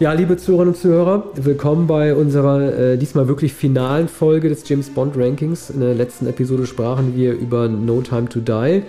[0.00, 4.90] Ja, liebe Zuhörerinnen und Zuhörer, willkommen bei unserer äh, diesmal wirklich finalen Folge des James
[4.90, 5.70] Bond Rankings.
[5.70, 8.84] In der letzten Episode sprachen wir über No Time to Die.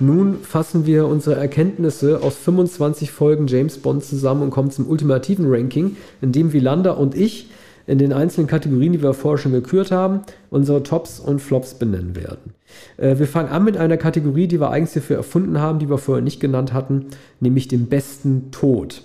[0.00, 5.44] Nun fassen wir unsere Erkenntnisse aus 25 Folgen James Bond zusammen und kommen zum ultimativen
[5.50, 7.50] Ranking, in dem Wielander und ich
[7.86, 12.16] in den einzelnen Kategorien, die wir vorher schon gekürt haben, unsere Tops und Flops benennen
[12.16, 12.54] werden.
[12.96, 15.98] Äh, wir fangen an mit einer Kategorie, die wir eigentlich dafür erfunden haben, die wir
[15.98, 17.08] vorher nicht genannt hatten,
[17.40, 19.02] nämlich dem besten Tod.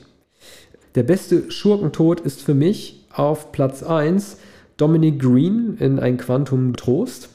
[0.96, 4.38] Der beste Schurkentod ist für mich auf Platz 1
[4.78, 7.30] Dominic Green in Ein Quantum Trost.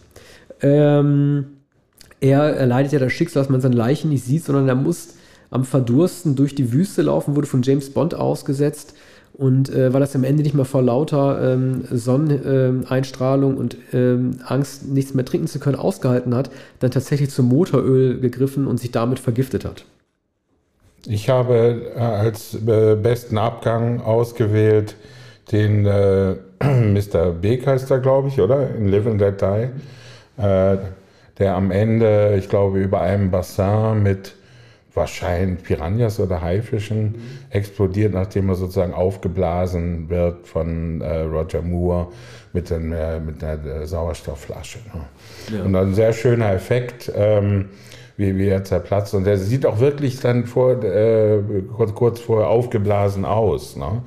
[0.61, 1.47] Ähm,
[2.21, 5.15] er erleidet ja das Schicksal, dass man seine Leichen nicht sieht, sondern er muss
[5.51, 8.95] am Verdursten durch die Wüste laufen, wurde von James Bond ausgesetzt.
[9.35, 14.89] Und äh, weil das am Ende nicht mehr vor lauter ähm, Sonneneinstrahlung und ähm, Angst,
[14.89, 19.19] nichts mehr trinken zu können, ausgehalten hat, dann tatsächlich zum Motoröl gegriffen und sich damit
[19.19, 19.85] vergiftet hat.
[21.07, 24.97] Ich habe äh, als äh, besten Abgang ausgewählt
[25.53, 27.33] den äh, Mr.
[27.33, 28.75] Beek heißt er, glaube ich, oder?
[28.75, 30.43] In Live and Let Die.
[30.43, 30.79] Äh,
[31.39, 34.35] der am Ende, ich glaube, über einem Bassin mit
[34.95, 37.15] wahrscheinlich Piranhas oder Haifischen mhm.
[37.51, 42.09] explodiert, nachdem er sozusagen aufgeblasen wird von äh, Roger Moore
[42.53, 44.79] mit, den, äh, mit einer Sauerstoffflasche.
[44.95, 45.59] Ne?
[45.59, 45.65] Ja.
[45.65, 47.11] Und ein sehr schöner Effekt.
[47.15, 47.71] Ähm,
[48.17, 49.15] wie, wie er zerplatzt.
[49.15, 51.41] Und der sieht auch wirklich dann vor, äh,
[51.77, 53.77] kurz, kurz vorher aufgeblasen aus.
[53.77, 54.03] Ne?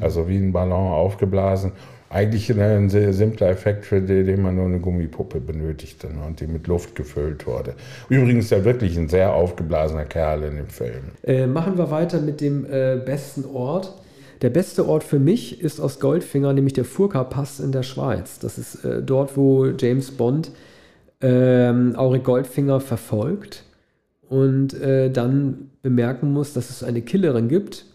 [0.00, 1.72] Also wie ein Ballon aufgeblasen.
[2.08, 6.24] Eigentlich ein sehr simpler Effekt, für den, den man nur eine Gummipuppe benötigte ne?
[6.26, 7.74] und die mit Luft gefüllt wurde.
[8.08, 11.12] Übrigens ja wirklich ein sehr aufgeblasener Kerl in dem Film.
[11.24, 13.92] Äh, machen wir weiter mit dem äh, besten Ort.
[14.42, 18.38] Der beste Ort für mich ist aus Goldfinger, nämlich der Furka-Pass in der Schweiz.
[18.38, 20.52] Das ist äh, dort, wo James Bond
[21.26, 23.64] ähm, Auric Goldfinger verfolgt
[24.28, 27.86] und äh, dann bemerken muss, dass es eine Killerin gibt,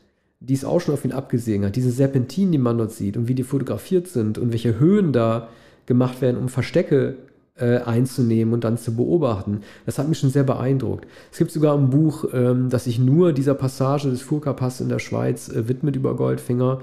[0.42, 1.76] die es auch schon auf ihn abgesehen hat.
[1.78, 5.48] Diese Serpentinen, die man dort sieht und wie die fotografiert sind und welche Höhen da
[5.86, 7.16] gemacht werden, um Verstecke
[7.56, 9.62] äh, einzunehmen und dann zu beobachten.
[9.86, 11.08] Das hat mich schon sehr beeindruckt.
[11.32, 15.00] Es gibt sogar ein Buch, ähm, das sich nur dieser Passage des Furka-Pass in der
[15.00, 16.80] Schweiz äh, widmet über Goldfinger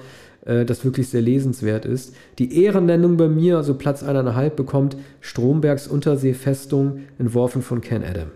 [0.49, 2.17] äh, das wirklich sehr lesenswert ist.
[2.39, 8.31] Die Ehrennennung bei mir, also Platz eineinhalb, bekommt Strombergs Unterseefestung, entworfen von Ken Adam.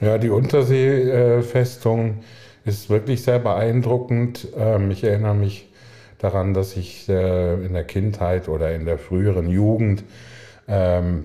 [0.00, 2.20] Ja, die Unterseefestung
[2.64, 4.48] ist wirklich sehr beeindruckend.
[4.56, 5.70] Ähm, ich erinnere mich
[6.18, 10.04] daran, dass ich äh, in der Kindheit oder in der früheren Jugend
[10.66, 11.24] ähm,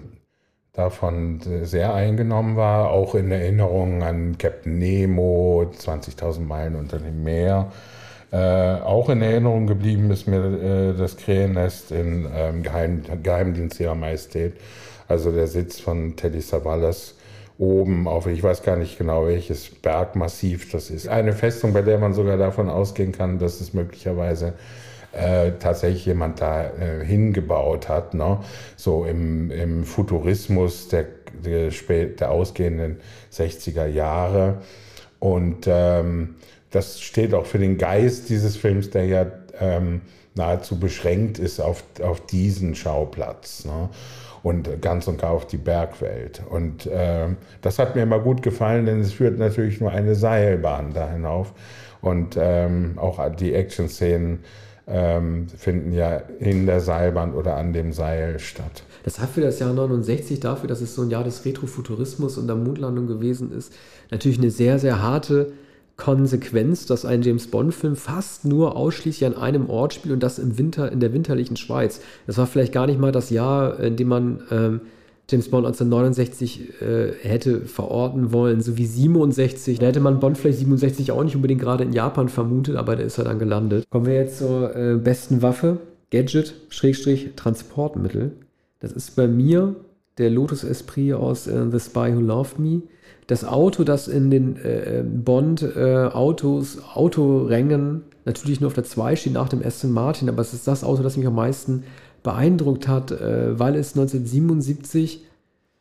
[0.73, 7.71] davon sehr eingenommen war, auch in Erinnerung an Captain Nemo, 20.000 Meilen unter dem Meer
[8.31, 13.95] äh, auch in Erinnerung geblieben ist mir äh, das Krähennest in ähm, Geheim, Geheimdienst ihrer
[13.95, 14.53] Majestät,
[15.07, 17.15] also der Sitz von Teddy Savalas
[17.57, 21.07] oben auf, ich weiß gar nicht genau welches Bergmassiv das ist.
[21.07, 24.53] Eine Festung, bei der man sogar davon ausgehen kann, dass es möglicherweise
[25.11, 28.39] äh, tatsächlich jemand da äh, hingebaut hat, ne?
[28.75, 31.05] so im, im Futurismus der,
[31.43, 32.99] der, der ausgehenden
[33.33, 34.61] 60er Jahre.
[35.19, 36.35] Und ähm,
[36.71, 39.25] das steht auch für den Geist dieses Films, der ja
[39.59, 40.01] ähm,
[40.35, 43.65] nahezu beschränkt ist auf, auf diesen Schauplatz.
[43.65, 43.89] Ne?
[44.41, 46.41] Und ganz und gar auf die Bergwelt.
[46.49, 47.27] Und äh,
[47.61, 51.53] das hat mir immer gut gefallen, denn es führt natürlich nur eine Seilbahn da hinauf.
[52.01, 54.39] Und ähm, auch die Action-Szenen
[54.87, 58.83] ähm, finden ja in der Seilbahn oder an dem Seil statt.
[59.03, 62.47] Das hat für das Jahr 69 dafür, dass es so ein Jahr des Retrofuturismus und
[62.47, 63.73] der Mondlandung gewesen ist,
[64.09, 65.51] natürlich eine sehr, sehr harte
[65.99, 70.57] Konsequenz, dass ein James Bond-Film fast nur ausschließlich an einem Ort spielt und das im
[70.57, 72.01] Winter, in der winterlichen Schweiz.
[72.25, 74.81] Das war vielleicht gar nicht mal das Jahr, in dem man ähm,
[75.29, 79.77] James Bond 1969 äh, hätte verorten wollen, so wie 67.
[79.77, 83.03] Da hätte man Bond vielleicht 67 auch nicht unbedingt gerade in Japan vermutet, aber da
[83.03, 83.85] ist er dann gelandet.
[83.91, 85.77] Kommen wir jetzt zur äh, besten Waffe.
[86.09, 88.31] Gadget, Schrägstrich, Transportmittel.
[88.79, 89.75] Das ist bei mir
[90.17, 92.81] der Lotus Esprit aus äh, The Spy Who Loved Me
[93.29, 99.33] das Auto, das in den äh, Bond-Autos, äh, Autorängen natürlich nur auf der 2 steht
[99.33, 101.83] nach dem Aston Martin, aber es ist das Auto, das mich am meisten
[102.23, 105.25] beeindruckt hat, äh, weil es 1977,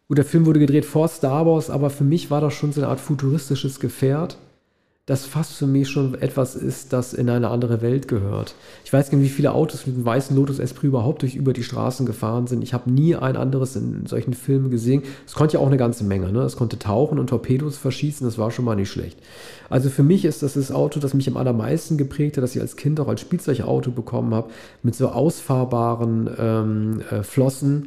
[0.08, 2.82] gut, der Film wurde gedreht vor Star Wars, aber für mich war das schon so
[2.82, 4.36] eine Art futuristisches Gefährt
[5.08, 8.55] das fast für mich schon etwas ist, das in eine andere Welt gehört.
[8.84, 11.62] Ich weiß nicht, wie viele Autos mit dem weißen Lotus Esprit überhaupt durch über die
[11.62, 12.62] Straßen gefahren sind.
[12.62, 15.02] Ich habe nie ein anderes in solchen Filmen gesehen.
[15.26, 16.31] Es konnte ja auch eine ganze Menge.
[16.31, 16.43] Ne?
[16.43, 18.26] Es konnte tauchen und Torpedos verschießen.
[18.26, 19.19] Das war schon mal nicht schlecht.
[19.70, 22.60] Also für mich ist das das Auto, das mich am allermeisten geprägt hat, das ich
[22.60, 24.50] als Kind auch als Spielzeugauto bekommen habe,
[24.82, 27.87] mit so ausfahrbaren ähm, äh, Flossen.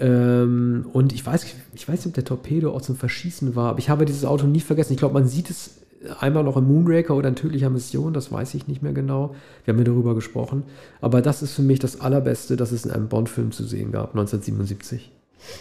[0.00, 1.46] Ähm, und ich weiß,
[1.76, 4.48] ich weiß nicht, ob der Torpedo auch zum Verschießen war, aber ich habe dieses Auto
[4.48, 4.94] nie vergessen.
[4.94, 5.85] Ich glaube, man sieht es
[6.20, 9.34] einmal noch in Moonraker oder in tödlicher Mission, das weiß ich nicht mehr genau.
[9.64, 10.64] Wir haben ja darüber gesprochen.
[11.00, 14.10] Aber das ist für mich das Allerbeste, das es in einem Bond-Film zu sehen gab,
[14.10, 15.12] 1977.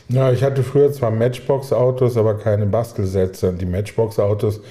[0.10, 3.50] Ja, ich hatte früher zwar Matchbox-Autos, aber keine Bastelsätze.
[3.50, 4.62] Und die Matchbox-Autos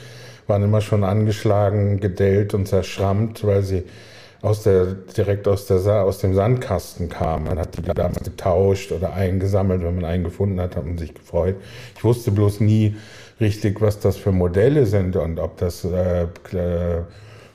[0.46, 3.84] waren immer schon angeschlagen, gedellt und zerschrammt, weil sie
[4.42, 4.86] aus der,
[5.16, 7.46] direkt aus, der, aus dem Sandkasten kamen.
[7.46, 9.82] Man hat die damals getauscht oder eingesammelt.
[9.82, 11.56] Wenn man einen gefunden hat, hat man sich gefreut.
[11.96, 12.94] Ich wusste bloß nie
[13.40, 16.26] richtig, was das für Modelle sind und ob das äh,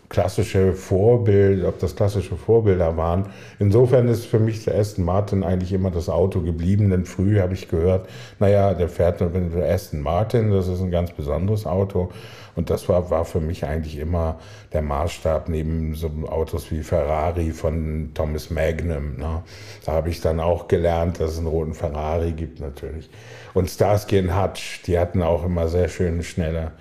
[0.10, 3.30] klassische Vorbild, ob das klassische Vorbilder waren.
[3.60, 7.54] Insofern ist für mich der Aston Martin eigentlich immer das Auto geblieben, denn früh habe
[7.54, 8.10] ich gehört,
[8.40, 12.10] naja, der fährt mit der Aston Martin, das ist ein ganz besonderes Auto.
[12.56, 14.40] Und das war, war für mich eigentlich immer
[14.74, 19.16] der Maßstab neben so Autos wie Ferrari von Thomas Magnum.
[19.18, 19.44] Ne?
[19.86, 23.10] Da habe ich dann auch gelernt, dass es einen roten Ferrari gibt natürlich.
[23.54, 26.72] Und Starsky und Hutch, die hatten auch immer sehr schöne, schnelle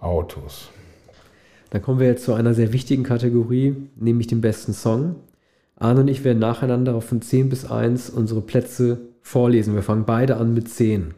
[0.00, 0.70] Autos.
[1.70, 5.16] Dann kommen wir jetzt zu einer sehr wichtigen Kategorie, nämlich dem besten Song.
[5.76, 9.74] Arne und ich werden nacheinander von 10 bis 1 unsere Plätze vorlesen.
[9.74, 11.14] Wir fangen beide an mit 10.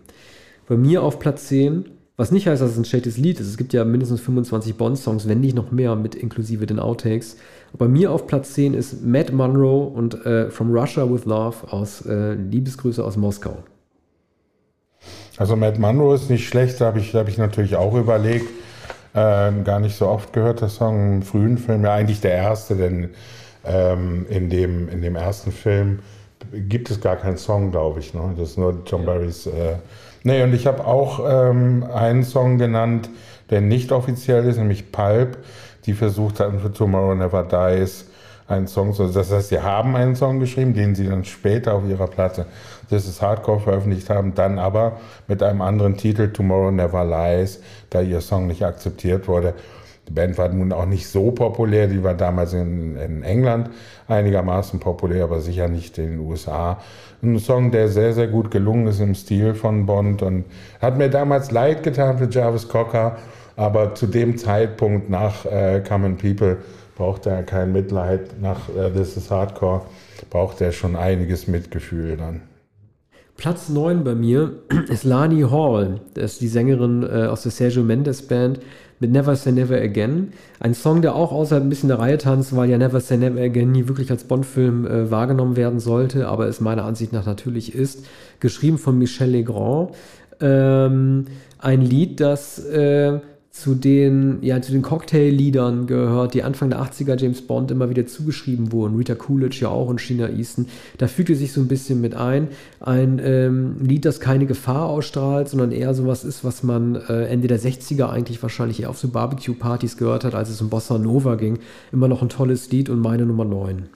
[0.68, 3.48] Bei mir auf Platz 10, was nicht heißt, dass es ein schlechtes Lied ist.
[3.48, 7.36] Es gibt ja mindestens 25 Bond-Songs, wenn nicht noch mehr, mit inklusive den Outtakes.
[7.76, 12.04] bei mir auf Platz 10 ist Matt Monroe und äh, From Russia with Love aus
[12.06, 13.56] äh, Liebesgrüße aus Moskau.
[15.38, 18.46] Also Matt Monroe ist nicht schlecht, da habe ich, hab ich natürlich auch überlegt.
[19.14, 21.84] Ähm, gar nicht so oft gehört, der Song im frühen Film.
[21.84, 23.10] Ja, eigentlich der erste, denn
[23.64, 26.00] ähm, in, dem, in dem ersten Film
[26.52, 28.14] gibt es gar keinen Song, glaube ich.
[28.14, 28.34] Ne?
[28.36, 29.46] Das ist nur John Barrys.
[29.46, 29.76] Äh,
[30.22, 33.10] nee, und ich habe auch ähm, einen Song genannt,
[33.50, 35.38] der nicht offiziell ist, nämlich Pulp,
[35.84, 38.06] die versucht hatten für Tomorrow Never Dies
[38.48, 42.06] einen Song, das heißt, sie haben einen Song geschrieben, den sie dann später auf ihrer
[42.06, 42.46] Platte
[42.92, 47.58] This is Hardcore veröffentlicht haben, dann aber mit einem anderen Titel, Tomorrow Never Lies,
[47.88, 49.54] da ihr Song nicht akzeptiert wurde.
[50.08, 53.70] Die Band war nun auch nicht so populär, die war damals in, in England
[54.08, 56.80] einigermaßen populär, aber sicher nicht in den USA.
[57.22, 60.44] Ein Song, der sehr, sehr gut gelungen ist im Stil von Bond und
[60.82, 63.16] hat mir damals leid getan für Jarvis Cocker,
[63.56, 66.58] aber zu dem Zeitpunkt nach äh, Common People
[66.94, 69.80] braucht er kein Mitleid, nach äh, This is Hardcore
[70.28, 72.51] braucht er schon einiges Mitgefühl dann.
[73.36, 76.00] Platz 9 bei mir ist Lani Hall.
[76.14, 78.60] Das ist die Sängerin äh, aus der Sergio Mendes Band
[79.00, 80.32] mit Never Say Never Again.
[80.60, 83.40] Ein Song, der auch außerhalb ein bisschen der Reihe tanzt, weil ja Never Say Never
[83.40, 87.74] Again nie wirklich als Bond-Film äh, wahrgenommen werden sollte, aber es meiner Ansicht nach natürlich
[87.74, 88.06] ist.
[88.38, 89.90] Geschrieben von Michel Legrand.
[90.40, 91.26] Ähm,
[91.58, 93.20] ein Lied, das äh,
[93.52, 98.06] zu den, ja, zu den Cocktail-Liedern gehört, die Anfang der 80er James Bond immer wieder
[98.06, 98.96] zugeschrieben wurden.
[98.96, 100.68] Rita Coolidge ja auch und Sheena Easton.
[100.96, 102.48] Da fügte sich so ein bisschen mit ein.
[102.80, 107.46] Ein ähm, Lied, das keine Gefahr ausstrahlt, sondern eher sowas ist, was man äh, Ende
[107.46, 111.34] der 60er eigentlich wahrscheinlich eher auf so Barbecue-Partys gehört hat, als es um Bossa Nova
[111.34, 111.58] ging.
[111.92, 113.86] Immer noch ein tolles Lied und meine Nummer 9.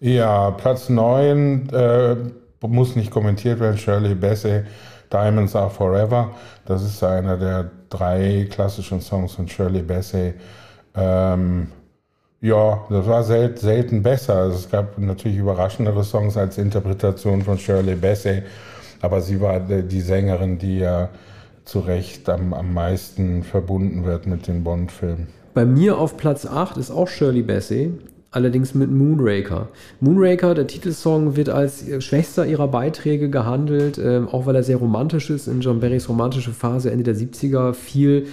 [0.00, 2.16] Ja, Platz 9 äh,
[2.60, 4.64] muss nicht kommentiert werden, Shirley Bassey.
[5.14, 6.32] Diamonds Are Forever.
[6.66, 10.34] Das ist einer der drei klassischen Songs von Shirley Bassey.
[10.96, 11.68] Ähm,
[12.40, 14.34] ja, das war sel selten besser.
[14.34, 18.42] Also es gab natürlich überraschendere Songs als Interpretation von Shirley Bassey,
[19.00, 21.08] aber sie war die Sängerin, die ja
[21.64, 25.28] zu Recht am, am meisten verbunden wird mit den Bond-Filmen.
[25.54, 27.92] Bei mir auf Platz 8 ist auch Shirley Bassey
[28.34, 29.68] allerdings mit Moonraker.
[30.00, 35.30] Moonraker, der Titelsong, wird als schwächster ihrer Beiträge gehandelt, äh, auch weil er sehr romantisch
[35.30, 38.26] ist, in John Barrys romantische Phase Ende der 70er viel.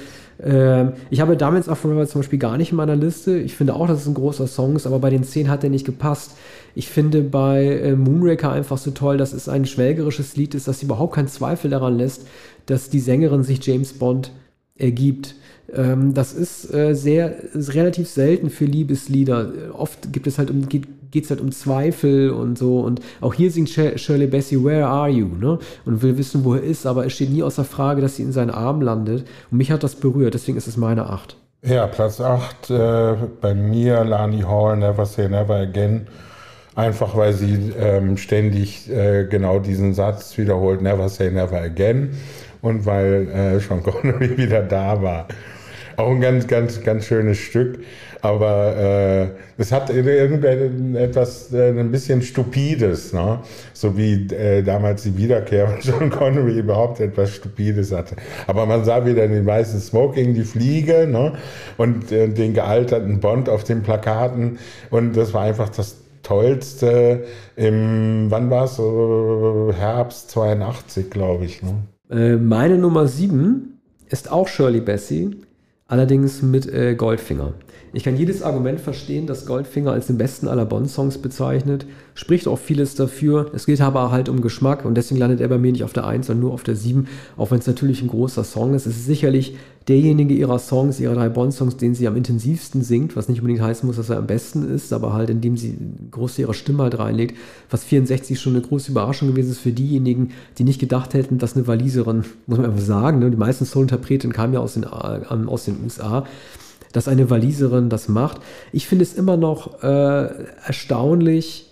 [0.44, 3.38] Äh, ich habe Diamonds Are Forever zum Beispiel gar nicht in meiner Liste.
[3.38, 5.70] Ich finde auch, dass es ein großer Song ist, aber bei den 10 hat er
[5.70, 6.32] nicht gepasst.
[6.74, 10.82] Ich finde bei äh, Moonraker einfach so toll, dass es ein schwelgerisches Lied ist, das
[10.82, 12.26] überhaupt keinen Zweifel daran lässt,
[12.66, 14.32] dass die Sängerin sich James Bond
[14.82, 15.36] ergibt.
[15.74, 19.52] Ähm, das ist äh, sehr ist relativ selten für Liebeslieder.
[19.74, 22.82] Oft gibt es halt um, geht es halt um Zweifel und so.
[22.82, 25.28] Und auch hier singt Shirley Bassey, Where are you?
[25.28, 25.60] Ne?
[25.86, 28.32] Und will wissen, wo er ist, aber es steht nie außer Frage, dass sie in
[28.32, 29.26] seinen Arm landet.
[29.52, 31.38] Und mich hat das berührt, deswegen ist es meine Acht.
[31.64, 36.08] Ja, Platz 8 äh, bei mir, Lani Hall, Never Say Never Again.
[36.74, 42.12] Einfach weil sie ähm, ständig äh, genau diesen Satz wiederholt, Never Say Never Again.
[42.62, 45.28] Und weil äh, Sean Connery wieder da war.
[45.98, 47.80] Auch ein ganz, ganz, ganz schönes Stück.
[48.22, 49.28] Aber äh,
[49.58, 53.40] es hat irgendetwas äh, ein bisschen Stupides, ne?
[53.74, 58.16] so wie äh, damals die Wiederkehr von John Connery überhaupt etwas Stupides hatte.
[58.46, 61.34] Aber man sah wieder den weißen Smoking, die Fliege ne?
[61.78, 64.60] und äh, den gealterten Bond auf den Plakaten.
[64.92, 67.24] Und das war einfach das Tollste
[67.56, 68.78] im, wann war es?
[69.80, 71.64] Herbst 82, glaube ich.
[71.64, 71.74] Ne?
[72.12, 75.32] Äh, meine Nummer 7 ist auch Shirley Bassey
[75.88, 77.54] allerdings mit äh, Goldfinger.
[77.94, 81.86] Ich kann jedes Argument verstehen, das Goldfinger als den besten aller Bond-Songs bezeichnet.
[82.14, 83.52] Spricht auch vieles dafür.
[83.54, 86.08] Es geht aber halt um Geschmack und deswegen landet er bei mir nicht auf der
[86.08, 88.86] 1, sondern nur auf der 7, auch wenn es natürlich ein großer Song ist.
[88.86, 89.58] Es ist sicherlich
[89.90, 93.86] derjenige ihrer Songs, ihrer drei Bond-Songs, den sie am intensivsten singt, was nicht unbedingt heißen
[93.86, 95.78] muss, dass er am besten ist, aber halt indem sie
[96.12, 97.36] große ihrer Stimme halt reinlegt,
[97.70, 101.56] was 64 schon eine große Überraschung gewesen ist für diejenigen, die nicht gedacht hätten, dass
[101.56, 104.88] eine Waliserin, muss man einfach sagen, ne, die meisten Soul-Interpreten kamen ja aus den, äh,
[104.88, 106.26] aus den USA,
[106.92, 108.42] dass eine Waliserin das macht.
[108.72, 110.30] Ich finde es immer noch äh,
[110.66, 111.72] erstaunlich,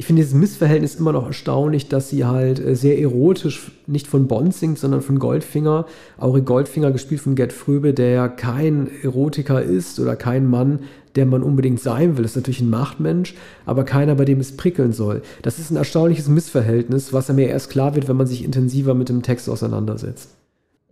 [0.00, 4.28] ich finde dieses Missverhältnis immer noch erstaunlich, dass sie halt äh, sehr erotisch nicht von
[4.28, 5.86] Bond singt, sondern von Goldfinger.
[6.18, 10.82] Auri Goldfinger, gespielt von Gerd Fröbe, der ja kein Erotiker ist oder kein Mann,
[11.16, 12.22] der man unbedingt sein will.
[12.22, 13.34] Das ist natürlich ein Machtmensch,
[13.66, 15.22] aber keiner, bei dem es prickeln soll.
[15.42, 19.08] Das ist ein erstaunliches Missverhältnis, was mir erst klar wird, wenn man sich intensiver mit
[19.08, 20.30] dem Text auseinandersetzt.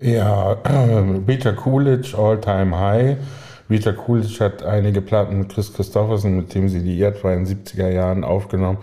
[0.01, 0.57] Ja,
[1.27, 3.19] Peter Coolidge, All Time High
[3.69, 7.65] Rita Coolidge hat einige Platten mit Chris Christofferson, mit dem sie liiert war, in den
[7.65, 8.79] 70er Jahren aufgenommen.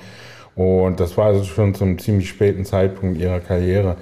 [0.55, 3.95] Und das war also schon zum ziemlich späten Zeitpunkt ihrer Karriere.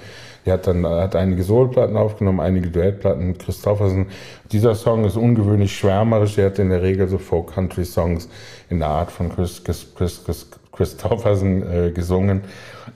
[0.44, 4.06] Die hat dann hat einige Soulplatten aufgenommen, einige Duettplatten mit Christofferson.
[4.50, 6.36] Dieser Song ist ungewöhnlich schwärmerisch.
[6.36, 8.28] Er hat in der Regel so Folk-Country-Songs
[8.68, 12.42] in der Art von Chris, Chris, Chris, Chris Christofferson äh, gesungen.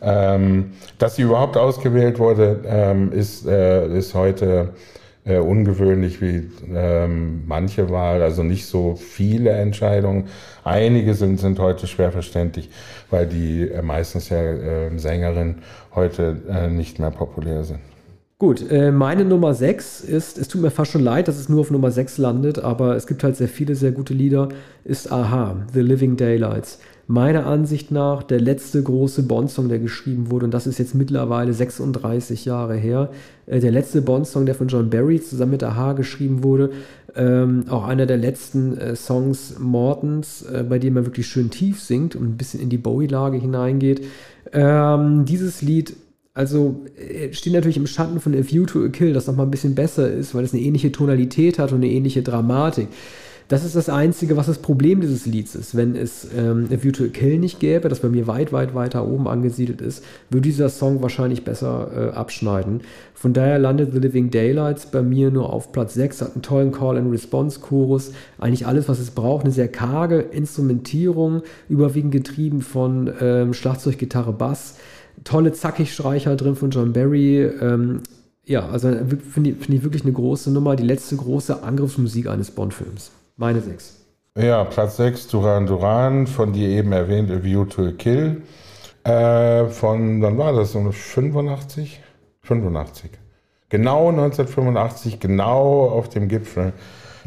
[0.03, 4.71] Ähm, dass sie überhaupt ausgewählt wurde, ähm, ist, äh, ist heute
[5.27, 10.25] äh, ungewöhnlich wie ähm, manche Wahl, also nicht so viele Entscheidungen.
[10.65, 12.71] Einige sind, sind heute schwer verständlich,
[13.11, 15.57] weil die äh, meistens ja äh, Sängerinnen
[15.95, 17.81] heute äh, nicht mehr populär sind.
[18.39, 21.61] Gut, äh, meine Nummer 6 ist, es tut mir fast schon leid, dass es nur
[21.61, 24.51] auf Nummer 6 landet, aber es gibt halt sehr viele sehr gute Lieder,
[24.85, 30.47] ist Aha, The Living Daylights meiner Ansicht nach der letzte große Bond-Song, der geschrieben wurde,
[30.47, 33.11] und das ist jetzt mittlerweile 36 Jahre her.
[33.47, 36.71] Äh, der letzte Bond-Song, der von John Barry zusammen mit Aha geschrieben wurde.
[37.15, 41.81] Ähm, auch einer der letzten äh, Songs Mortons, äh, bei dem er wirklich schön tief
[41.81, 44.05] singt und ein bisschen in die Bowie-Lage hineingeht.
[44.53, 45.97] Ähm, dieses Lied
[46.37, 49.51] also äh, steht natürlich im Schatten von A View to a Kill, das nochmal ein
[49.51, 52.89] bisschen besser ist, weil es eine ähnliche Tonalität hat und eine ähnliche Dramatik.
[53.49, 55.77] Das ist das Einzige, was das Problem dieses Lieds ist.
[55.77, 59.29] Wenn es ähm, A View Kill nicht gäbe, das bei mir weit, weit weiter oben
[59.29, 62.81] angesiedelt ist, würde dieser Song wahrscheinlich besser äh, abschneiden.
[63.15, 66.73] Von daher landet The Living Daylights bei mir nur auf Platz 6, hat einen tollen
[66.73, 73.97] Call-and-Response-Chorus, eigentlich alles, was es braucht, eine sehr karge Instrumentierung, überwiegend getrieben von ähm, Schlagzeug,
[73.97, 74.75] Gitarre, Bass,
[75.23, 78.01] tolle Zackig-Streicher drin von John Barry, ähm,
[78.45, 82.51] ja, also finde ich, find ich wirklich eine große Nummer, die letzte große Angriffsmusik eines
[82.51, 83.13] Bond-Films.
[83.37, 83.97] Meine sechs.
[84.35, 88.43] Ja, Platz 6, Duran Duran, von dir eben erwähnt, A View to a Kill.
[89.05, 90.73] Äh, von, wann war das?
[90.73, 92.01] 85?
[92.43, 93.11] 85.
[93.69, 96.73] Genau 1985, genau auf dem Gipfel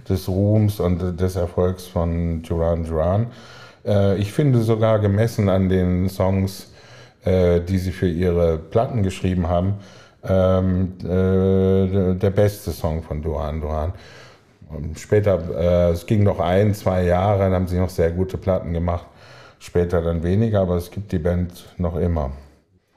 [0.08, 3.28] des Ruhms und des Erfolgs von Duran Duran.
[3.86, 6.72] Äh, ich finde sogar gemessen an den Songs,
[7.24, 9.75] äh, die sie für ihre Platten geschrieben haben,
[10.24, 13.94] ähm, äh, der beste Song von Duran Duran.
[14.96, 18.74] Später, äh, es ging noch ein, zwei Jahre, dann haben sie noch sehr gute Platten
[18.74, 19.06] gemacht.
[19.60, 22.32] Später dann weniger, aber es gibt die Band noch immer.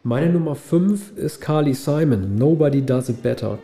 [0.05, 3.59] Meine Nummer 5 ist Carly Simon, Nobody Does It Better.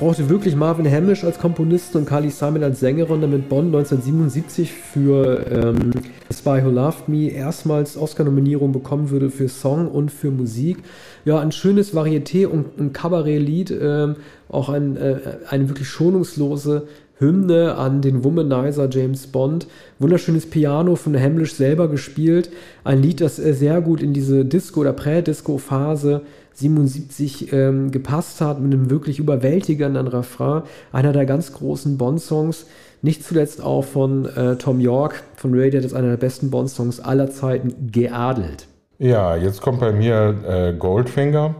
[0.00, 5.46] Brauchte wirklich Marvin Hamish als Komponisten und Carly Simon als Sängerin, damit Bond 1977 für
[5.46, 5.90] ähm,
[6.32, 10.78] Spy Who Loved Me erstmals Oscar-Nominierung bekommen würde für Song und für Musik.
[11.26, 14.16] Ja, ein schönes Varieté und ein Kabarettlied, ähm,
[14.48, 15.18] auch ein, äh,
[15.50, 16.88] eine wirklich schonungslose
[17.18, 19.66] Hymne an den Womanizer James Bond.
[19.98, 22.48] Wunderschönes Piano von Hamlish selber gespielt.
[22.84, 26.22] Ein Lied, das äh, sehr gut in diese Disco- oder Prä-Disco-Phase
[26.54, 30.62] 77 ähm, gepasst hat, mit einem wirklich überwältigenden Refrain.
[30.92, 32.66] Einer der ganz großen Bond-Songs.
[33.02, 37.30] Nicht zuletzt auch von äh, Tom York von Radiohead ist einer der besten Bond-Songs aller
[37.30, 38.66] Zeiten geadelt.
[38.98, 41.54] Ja, jetzt kommt bei mir äh, Goldfinger.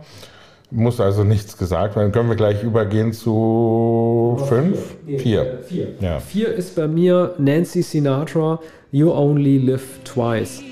[0.71, 2.13] Muss also nichts gesagt werden.
[2.13, 4.97] Können wir gleich übergehen zu fünf?
[5.07, 5.19] Vier.
[5.19, 5.43] vier.
[5.43, 5.89] Äh, vier.
[6.01, 6.21] Ja.
[6.21, 8.61] vier ist bei mir Nancy Sinatra,
[8.93, 10.63] You Only Live Twice.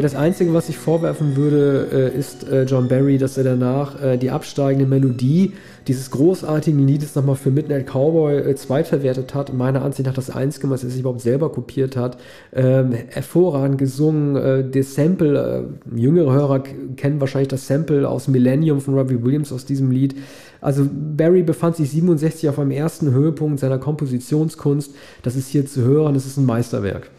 [0.00, 4.30] Das Einzige, was ich vorwerfen würde, äh, ist äh, John Barry, dass er danach die
[4.30, 5.52] absteigende Melodie
[5.86, 9.52] dieses großartigen Liedes nochmal für Midnight Cowboy zweitverwertet hat.
[9.52, 12.18] Meiner Ansicht nach das Einzige, was er sich überhaupt selber kopiert hat.
[12.52, 14.70] Ähm, hervorragend gesungen.
[14.72, 16.62] das Sample, jüngere Hörer
[16.96, 20.14] kennen wahrscheinlich das Sample aus Millennium von Robbie Williams aus diesem Lied.
[20.60, 24.94] Also Barry befand sich 67 auf einem ersten Höhepunkt seiner Kompositionskunst.
[25.22, 27.10] Das ist hier zu hören, das ist ein Meisterwerk.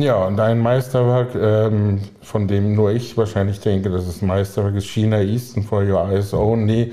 [0.00, 4.76] Ja, und ein Meisterwerk, ähm, von dem nur ich wahrscheinlich denke, dass es ein Meisterwerk
[4.76, 6.92] ist, China Eastern for Your Eyes Only.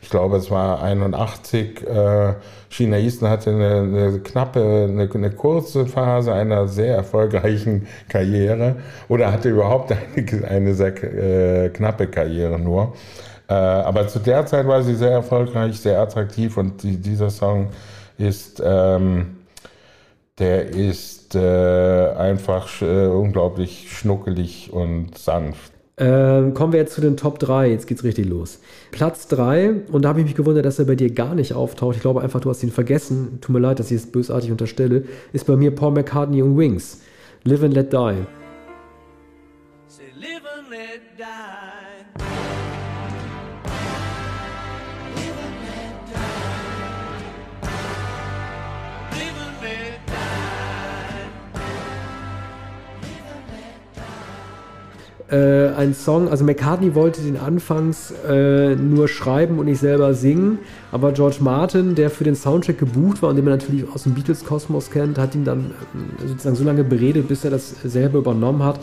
[0.00, 1.84] Ich glaube, es war 81.
[1.84, 2.34] Äh,
[2.68, 8.76] China Eastern hatte eine, eine knappe, eine, eine, kurze Phase einer sehr erfolgreichen Karriere
[9.08, 12.92] oder hatte überhaupt eine, eine sehr äh, knappe Karriere nur.
[13.48, 17.70] Äh, aber zu der Zeit war sie sehr erfolgreich, sehr attraktiv und die, dieser Song
[18.16, 19.38] ist, ähm,
[20.38, 25.72] der ist äh, einfach äh, unglaublich schnuckelig und sanft.
[25.96, 27.70] Ähm, kommen wir jetzt zu den Top 3.
[27.70, 28.58] Jetzt geht's richtig los.
[28.90, 31.96] Platz 3, und da habe ich mich gewundert, dass er bei dir gar nicht auftaucht.
[31.96, 33.38] Ich glaube einfach, du hast ihn vergessen.
[33.40, 35.04] Tut mir leid, dass ich es bösartig unterstelle.
[35.32, 37.00] Ist bei mir Paul McCartney und Wings.
[37.44, 38.43] Live and Let Die.
[55.30, 60.58] Äh, ein Song, also McCartney wollte den anfangs äh, nur schreiben und nicht selber singen,
[60.92, 64.12] aber George Martin, der für den Soundtrack gebucht war und den man natürlich aus dem
[64.12, 65.70] Beatles-Kosmos kennt, hat ihn dann
[66.22, 68.78] äh, sozusagen so lange beredet, bis er das selber übernommen hat.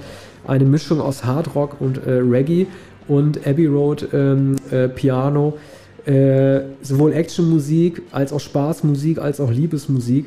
[0.48, 2.66] Eine Mischung aus Hard Rock und äh, Reggae
[3.08, 5.58] und Abbey Road ähm, äh, Piano.
[6.06, 10.26] Äh, sowohl Actionmusik als auch Spaßmusik als auch Liebesmusik.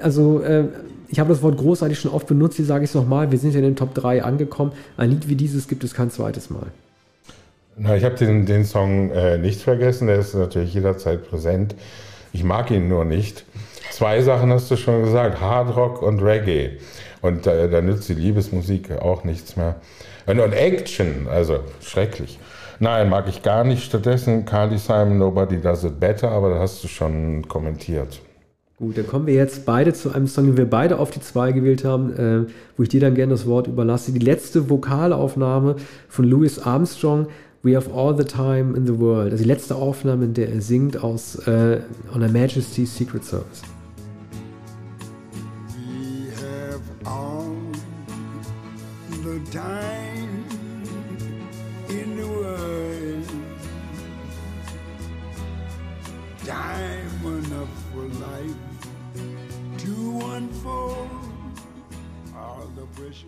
[0.00, 0.40] Also
[1.14, 3.52] ich habe das Wort großartig schon oft benutzt, hier sage ich es nochmal, wir sind
[3.52, 4.72] ja in den Top 3 angekommen.
[4.96, 6.66] Ein Lied wie dieses gibt es kein zweites Mal.
[7.76, 11.76] Na, ich habe den, den Song äh, nicht vergessen, der ist natürlich jederzeit präsent.
[12.32, 13.44] Ich mag ihn nur nicht.
[13.92, 16.78] Zwei Sachen hast du schon gesagt, Hard Rock und Reggae.
[17.22, 19.76] Und äh, da nützt die Liebesmusik auch nichts mehr.
[20.26, 22.40] Und, und Action, also schrecklich.
[22.80, 23.84] Nein, mag ich gar nicht.
[23.84, 28.20] Stattdessen Carly Simon, Nobody Does It Better, aber da hast du schon kommentiert.
[28.76, 31.52] Gut, dann kommen wir jetzt beide zu einem Song, den wir beide auf die 2
[31.52, 34.10] gewählt haben, äh, wo ich dir dann gerne das Wort überlasse.
[34.10, 35.76] Die letzte Vokalaufnahme
[36.08, 37.28] von Louis Armstrong,
[37.62, 39.30] We Have All the Time in the World.
[39.30, 41.82] Also die letzte Aufnahme, in der er singt aus äh,
[42.12, 43.62] On Her Majesty's Secret Service.
[45.68, 47.54] We have all
[49.22, 49.83] the time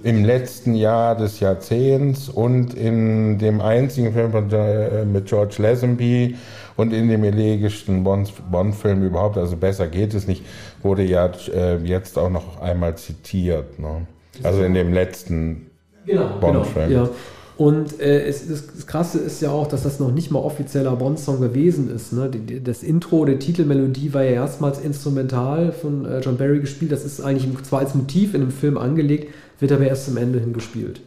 [0.03, 6.37] Im letzten Jahr des Jahrzehnts und in dem einzigen Film von, äh, mit George Lazenby
[6.77, 10.45] und in dem elegischsten Bond-Film überhaupt, also besser geht es nicht,
[10.83, 13.79] wurde ja äh, jetzt auch noch einmal zitiert.
[13.79, 14.07] Ne?
[14.43, 15.71] Also in dem letzten
[16.05, 16.89] genau, Bond-Film.
[16.89, 17.11] Genau, ja.
[17.57, 20.95] Und äh, es, das, das, Krasse ist ja auch, dass das noch nicht mal offizieller
[20.95, 22.13] Bond-Song gewesen ist.
[22.13, 22.31] Ne?
[22.63, 26.93] Das Intro, die Titelmelodie war ja erstmals instrumental von äh, John Barry gespielt.
[26.93, 30.41] Das ist eigentlich zwar als Motiv in einem Film angelegt, wird aber erst zum Ende
[30.41, 31.01] hin gespielt.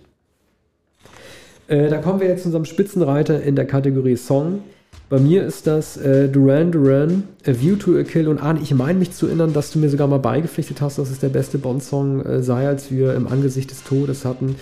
[1.68, 4.64] Äh, da kommen wir jetzt zu unserem Spitzenreiter in der Kategorie Song.
[5.10, 8.28] Bei mir ist das äh, Duran Duran, A View to a Kill.
[8.28, 11.10] Und Arne, ich meine mich zu erinnern, dass du mir sogar mal beigepflichtet hast, dass
[11.10, 14.56] es der beste Bond-Song äh, sei, als wir im Angesicht des Todes hatten.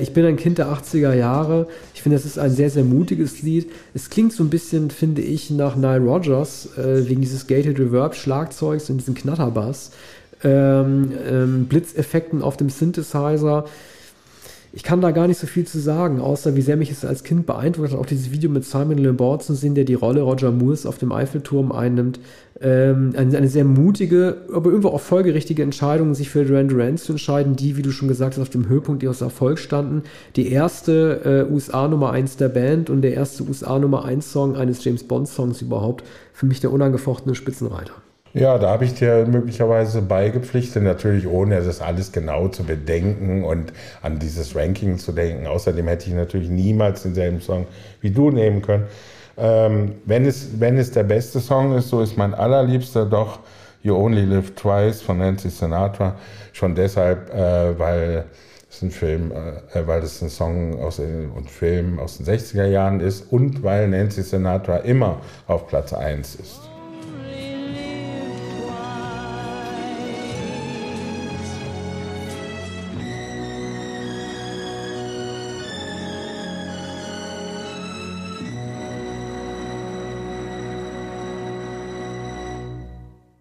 [0.00, 1.66] Ich bin ein Kind der 80er Jahre.
[1.94, 3.70] Ich finde, es ist ein sehr, sehr mutiges Lied.
[3.94, 8.14] Es klingt so ein bisschen, finde ich, nach Nile Rodgers, äh, wegen dieses Gated Reverb
[8.14, 9.90] Schlagzeugs und diesem Knatterbass.
[10.42, 13.66] Ähm, ähm, Blitzeffekten auf dem Synthesizer
[14.72, 17.24] ich kann da gar nicht so viel zu sagen, außer wie sehr mich es als
[17.24, 20.52] Kind beeindruckt hat, auch dieses Video mit Simon Le zu sehen, der die Rolle Roger
[20.52, 22.20] Moores auf dem Eiffelturm einnimmt.
[22.60, 27.12] Ähm, eine, eine, sehr mutige, aber irgendwo auch folgerichtige Entscheidung, sich für Duran Duran zu
[27.12, 30.02] entscheiden, die, wie du schon gesagt hast, auf dem Höhepunkt ihres Erfolgs standen.
[30.36, 34.56] Die erste äh, USA Nummer 1 der Band und der erste USA Nummer 1 Song
[34.56, 36.04] eines James Bond Songs überhaupt.
[36.32, 37.94] Für mich der unangefochtene Spitzenreiter.
[38.32, 43.72] Ja, da habe ich dir möglicherweise beigepflichtet, natürlich ohne das alles genau zu bedenken und
[44.02, 45.48] an dieses Ranking zu denken.
[45.48, 47.66] Außerdem hätte ich natürlich niemals denselben Song
[48.00, 48.84] wie du nehmen können.
[49.36, 53.40] Ähm, wenn, es, wenn es der beste Song ist, so ist mein allerliebster doch
[53.82, 56.14] You Only Live Twice von Nancy Sinatra.
[56.52, 58.26] Schon deshalb, äh, weil
[58.70, 63.00] ist ein Film, äh, weil das ein Song aus, und Film aus den 60er Jahren
[63.00, 66.69] ist und weil Nancy Sinatra immer auf Platz 1 ist.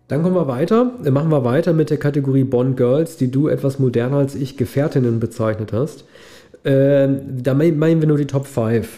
[0.10, 3.48] Dann kommen wir weiter, äh, machen wir weiter mit der Kategorie Bond Girls, die du
[3.48, 6.04] etwas moderner als ich Gefährtinnen bezeichnet hast.
[6.64, 7.08] Äh,
[7.42, 8.98] da meinen wir nur die Top 5.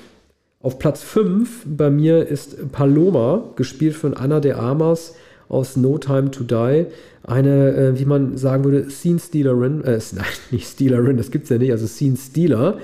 [0.62, 5.16] Auf Platz 5 bei mir ist Paloma, gespielt von Anna de Armas
[5.50, 6.86] aus No Time to Die.
[7.24, 11.50] Eine, äh, wie man sagen würde, Scene Stealerin, äh, nein, nicht Stealerin, das gibt es
[11.50, 12.78] ja nicht, also Scene Stealer.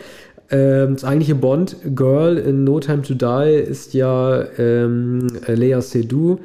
[0.50, 6.40] Ähm, das eigentliche Bond-Girl in No Time to Die ist ja ähm, Lea Seydoux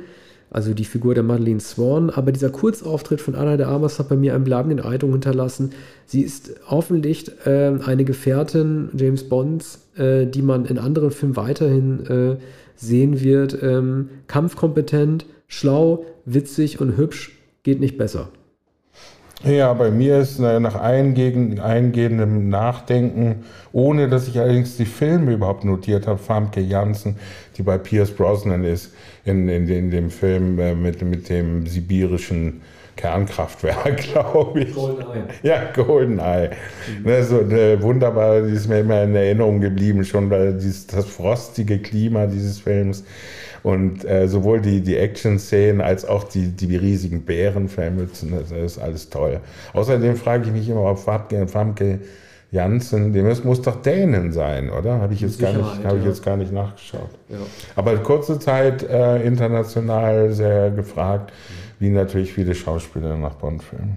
[0.52, 2.10] also die Figur der Madeleine Swan.
[2.10, 5.70] Aber dieser Kurzauftritt von Anna de Armas hat bei mir einen bleibenden Eindruck hinterlassen.
[6.06, 12.06] Sie ist hoffentlich äh, eine Gefährtin James Bonds, äh, die man in anderen Filmen weiterhin
[12.06, 12.36] äh,
[12.76, 13.62] sehen wird.
[13.62, 18.28] Ähm, kampfkompetent, schlau, witzig und hübsch geht nicht besser.
[19.44, 25.64] Ja, bei mir ist äh, nach eingehendem Nachdenken, ohne dass ich allerdings die Filme überhaupt
[25.64, 27.16] notiert habe, Famke Janssen,
[27.56, 32.60] die bei Pierce Brosnan ist, in, in, in dem Film äh, mit, mit dem sibirischen
[32.94, 34.74] Kernkraftwerk, glaube ich.
[34.74, 35.24] Goldeneye.
[35.42, 36.50] Ja, Goldeneye.
[36.98, 37.04] Mhm.
[37.04, 41.06] Ne, so, ne, wunderbar, die ist mir immer in Erinnerung geblieben, schon weil dieses, das
[41.06, 43.02] frostige Klima dieses Films
[43.62, 49.10] und äh, sowohl die, die Action-Szenen als auch die, die riesigen Bärenfellmützen, das ist alles
[49.10, 49.40] toll.
[49.72, 52.00] Außerdem frage ich mich immer, ob Famke, Famke
[52.52, 55.00] Janssen, dem muss doch Dänen sein, oder?
[55.00, 57.08] Habe ich, jetzt gar nicht, hab ich jetzt gar nicht nachgeschaut.
[57.30, 57.38] Ja.
[57.76, 61.32] Aber kurze Zeit äh, international sehr gefragt,
[61.78, 63.96] wie natürlich viele Schauspieler nach Bond-Filmen.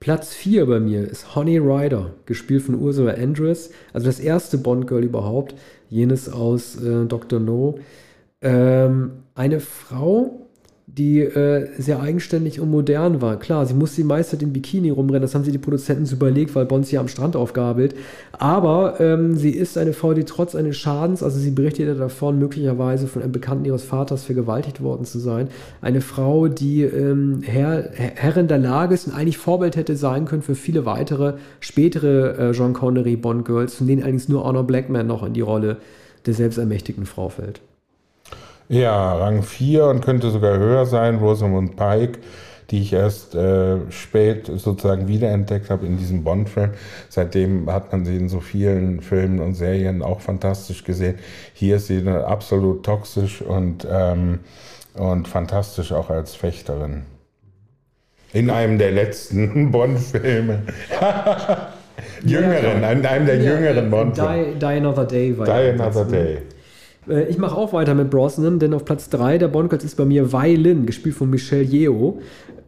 [0.00, 3.70] Platz 4 bei mir ist Honey Rider, gespielt von Ursula Andress.
[3.92, 5.54] Also das erste Bond-Girl überhaupt,
[5.90, 7.38] jenes aus äh, Dr.
[7.38, 7.78] No.
[8.40, 10.48] Ähm, eine Frau,
[10.86, 13.38] die äh, sehr eigenständig und modern war.
[13.38, 16.54] Klar, sie musste die meiste im Bikini rumrennen, das haben sie die Produzenten so überlegt,
[16.54, 17.94] weil Bond sie am Strand aufgabelt.
[18.32, 22.38] Aber ähm, sie ist eine Frau, die trotz eines Schadens, also sie berichtet ja davon,
[22.38, 25.48] möglicherweise von einem Bekannten ihres Vaters vergewaltigt worden zu sein.
[25.82, 30.42] Eine Frau, die ähm, Herr, Herrin der Lage ist und eigentlich Vorbild hätte sein können
[30.42, 35.24] für viele weitere spätere äh, John Connery Bond-Girls, von denen allerdings nur Honor Blackman noch
[35.24, 35.76] in die Rolle
[36.24, 37.60] der selbstermächtigten Frau fällt.
[38.68, 42.18] Ja, Rang 4 und könnte sogar höher sein, Rosamund Pike,
[42.70, 46.72] die ich erst äh, spät sozusagen wiederentdeckt habe in diesem Bond-Film.
[47.08, 51.18] Seitdem hat man sie in so vielen Filmen und Serien auch fantastisch gesehen.
[51.54, 54.40] Hier ist sie absolut toxisch und, ähm,
[54.94, 57.04] und fantastisch auch als Fechterin.
[58.34, 60.64] In einem der letzten Bond-Filme.
[62.22, 64.52] jüngeren, in einem der ja, jüngeren Bond-Filme.
[64.52, 66.42] Die, Die Another Day war Die Another Day.
[67.08, 70.04] Äh, ich mache auch weiter mit Brosnan, denn auf Platz 3 der Bond ist bei
[70.04, 72.20] mir Wei Lin, gespielt von Michelle Yeoh.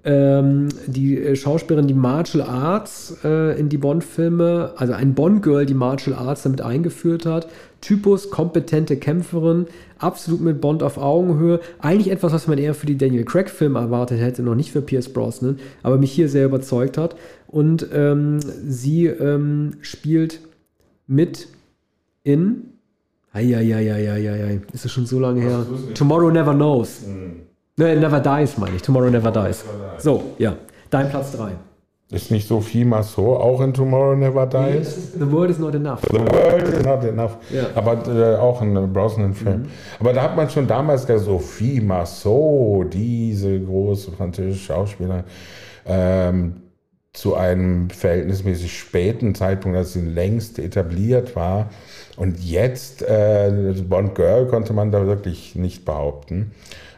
[0.03, 5.75] Ähm, die äh, Schauspielerin, die Martial Arts äh, in die Bond-Filme, also ein Bond-Girl, die
[5.75, 7.49] Martial Arts damit eingeführt hat.
[7.83, 9.67] Typus, kompetente Kämpferin,
[9.99, 11.61] absolut mit Bond auf Augenhöhe.
[11.81, 15.13] Eigentlich etwas, was man eher für die Daniel Craig-Filme erwartet hätte, noch nicht für Pierce
[15.13, 17.15] Brosnan, aber mich hier sehr überzeugt hat.
[17.47, 20.41] Und ähm, sie ähm, spielt
[21.07, 21.49] mit
[22.23, 22.71] in
[23.33, 25.65] Eieieiei, ist das schon so lange her?
[25.95, 27.07] Tomorrow Never Knows.
[27.07, 27.43] Mhm.
[27.77, 28.83] Ne, Never Dies meine ich.
[28.83, 29.65] Tomorrow Never Dies.
[29.99, 30.57] So, ja.
[30.91, 31.53] Dein Platz 3.
[32.11, 35.13] Ist nicht Sophie Massot auch in Tomorrow Never Dies?
[35.13, 36.01] The World is Not Enough.
[36.11, 37.37] The World is Not Enough.
[37.53, 37.67] Ja.
[37.77, 39.63] Aber äh, auch ein Brosnan-Film.
[39.63, 39.67] Mhm.
[40.01, 45.23] Aber da hat man schon damals gesagt, Sophie Massot, diese große französische Schauspielerin,
[45.87, 46.55] ähm,
[47.13, 51.71] zu einem verhältnismäßig späten Zeitpunkt, als sie längst etabliert war,
[52.17, 56.53] und jetzt, äh, Bond Girl konnte man da wirklich nicht behaupten.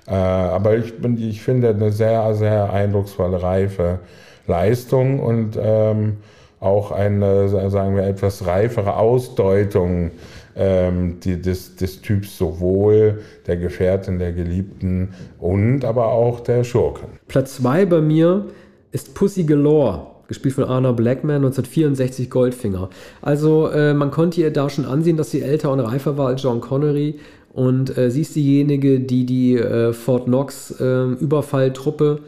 [0.08, 4.00] Äh, aber ich, bin, ich finde eine sehr, sehr eindrucksvolle, reife
[4.48, 6.16] Leistung und ähm,
[6.58, 10.10] auch eine, sagen wir, etwas reifere Ausdeutung
[10.56, 17.06] ähm, die, des, des Typs sowohl der Gefährtin, der Geliebten und aber auch der Schurken.
[17.28, 18.46] Platz 2 bei mir
[18.92, 22.88] ist Pussy Galore gespielt von Anna Blackman, 1964 Goldfinger.
[23.20, 26.42] Also äh, man konnte ihr da schon ansehen, dass sie älter und reifer war als
[26.42, 27.18] John Connery.
[27.52, 32.20] Und äh, sie ist diejenige, die die äh, Fort Knox äh, Überfalltruppe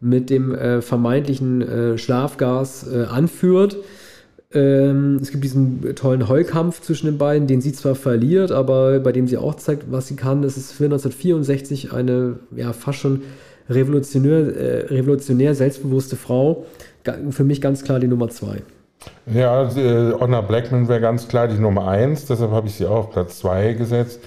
[0.00, 3.76] mit dem äh, vermeintlichen äh, Schlafgas anführt.
[4.54, 9.12] Ähm, es gibt diesen tollen Heulkampf zwischen den beiden, den sie zwar verliert, aber bei
[9.12, 10.42] dem sie auch zeigt, was sie kann.
[10.42, 13.22] Das ist für 1964 eine ja, fast schon
[13.68, 16.66] revolutionär, revolutionär selbstbewusste Frau,
[17.30, 18.58] für mich ganz klar die Nummer zwei.
[19.32, 23.10] Ja, äh, Blackman wäre ganz klar die Nummer eins, deshalb habe ich sie auch auf
[23.10, 24.20] Platz zwei gesetzt.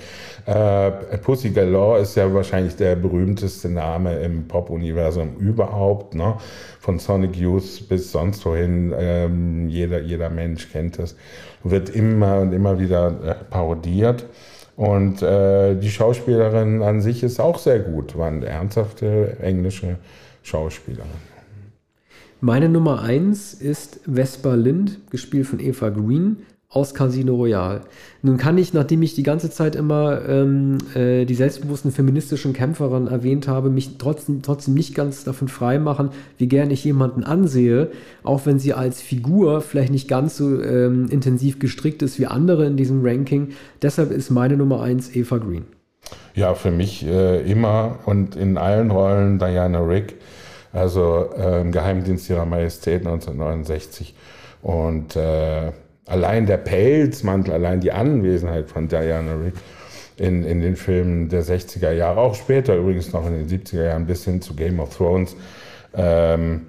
[0.46, 0.92] Äh,
[1.24, 6.14] Pussy Galore ist ja wahrscheinlich der berühmteste Name im Pop-Universum überhaupt.
[6.14, 6.36] Ne?
[6.80, 8.94] Von Sonic Youth bis sonst wohin.
[8.96, 11.16] Ähm, jeder, jeder Mensch kennt das.
[11.64, 14.28] Wird immer und immer wieder äh, parodiert.
[14.76, 19.98] Und äh, die Schauspielerin an sich ist auch sehr gut, war eine ernsthafte englische
[20.44, 21.36] Schauspielerin.
[22.42, 27.82] Meine Nummer 1 ist Vespa Lind, gespielt von Eva Green aus Casino Royale.
[28.22, 33.08] Nun kann ich, nachdem ich die ganze Zeit immer ähm, äh, die selbstbewussten feministischen Kämpferinnen
[33.08, 37.92] erwähnt habe, mich trotzdem, trotzdem nicht ganz davon freimachen, wie gern ich jemanden ansehe,
[38.24, 42.66] auch wenn sie als Figur vielleicht nicht ganz so ähm, intensiv gestrickt ist wie andere
[42.66, 43.54] in diesem Ranking.
[43.82, 45.66] Deshalb ist meine Nummer 1 Eva Green.
[46.34, 50.16] Ja, für mich äh, immer und in allen Rollen Diana Rick,
[50.74, 54.14] also äh, Geheimdienst ihrer Majestät 1969
[54.62, 55.72] und äh,
[56.06, 59.56] allein der Pelzmantel, allein die Anwesenheit von Diana Rick
[60.18, 64.06] in, in den Filmen der 60er Jahre, auch später übrigens noch in den 70er Jahren
[64.06, 65.36] bis hin zu Game of Thrones,
[65.94, 66.68] ähm,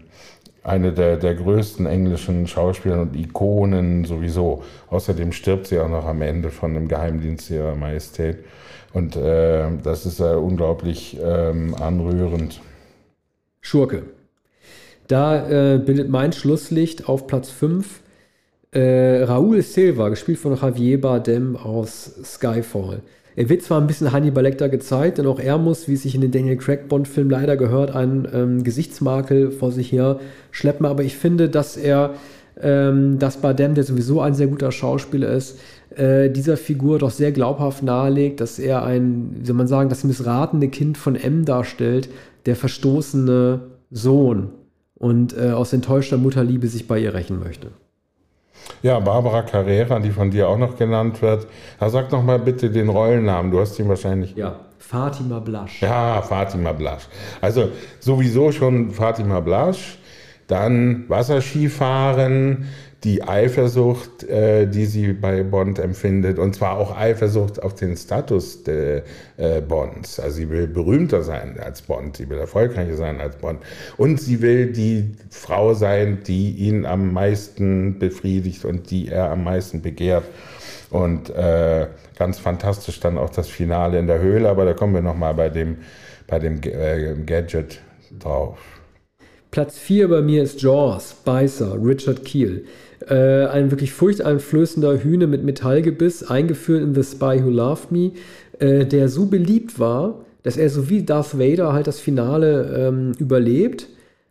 [0.62, 4.64] eine der, der größten englischen Schauspieler und Ikonen sowieso.
[4.90, 8.38] Außerdem stirbt sie auch noch am Ende von einem Geheimdienst ihrer Majestät.
[8.92, 12.60] Und äh, das ist äh, unglaublich ähm, anrührend.
[13.60, 14.04] Schurke.
[15.06, 18.00] Da äh, bildet mein Schlusslicht auf Platz 5
[18.76, 23.00] äh, Raúl Silva, gespielt von Javier Bardem aus Skyfall.
[23.34, 26.14] Er wird zwar ein bisschen Hannibal Lecter gezeigt, denn auch er muss, wie es sich
[26.14, 30.84] in den Daniel Craig Bond-Film leider gehört, einen ähm, Gesichtsmakel vor sich her schleppen.
[30.84, 32.14] Aber ich finde, dass er,
[32.60, 35.58] ähm, dass Bardem, der sowieso ein sehr guter Schauspieler ist,
[35.96, 40.04] äh, dieser Figur doch sehr glaubhaft nahelegt, dass er ein, wie soll man sagen, das
[40.04, 42.10] missratene Kind von M darstellt,
[42.44, 43.60] der verstoßene
[43.90, 44.50] Sohn
[44.94, 47.68] und äh, aus enttäuschter Mutterliebe sich bei ihr rächen möchte.
[48.82, 51.46] Ja, Barbara Carrera, die von dir auch noch genannt wird.
[51.80, 53.50] Ja, sag doch mal bitte den Rollennamen.
[53.50, 54.34] Du hast ihn wahrscheinlich.
[54.36, 55.82] Ja, Fatima Blasch.
[55.82, 57.08] Ja, Fatima Blasch.
[57.40, 59.98] Also sowieso schon Fatima Blasch.
[60.46, 62.68] Dann Wasserskifahren,
[63.06, 68.64] die Eifersucht, äh, die sie bei Bond empfindet, und zwar auch Eifersucht auf den Status
[68.64, 69.04] der
[69.36, 70.18] äh, Bonds.
[70.18, 73.60] Also sie will berühmter sein als Bond, sie will erfolgreicher sein als Bond
[73.96, 79.44] und sie will die Frau sein, die ihn am meisten befriedigt und die er am
[79.44, 80.24] meisten begehrt.
[80.90, 81.86] Und äh,
[82.18, 85.48] ganz fantastisch dann auch das Finale in der Höhle, aber da kommen wir nochmal bei
[85.48, 85.76] dem,
[86.26, 87.80] bei dem äh, Gadget
[88.18, 88.58] drauf.
[89.52, 92.64] Platz 4 bei mir ist Jaws, Beißer, Richard Keel.
[93.08, 98.12] Äh, ein wirklich furchteinflößender Hühner mit Metallgebiss, eingeführt in The Spy Who Loved Me,
[98.58, 103.12] äh, der so beliebt war, dass er so wie Darth Vader halt das Finale ähm,
[103.18, 103.88] überlebt,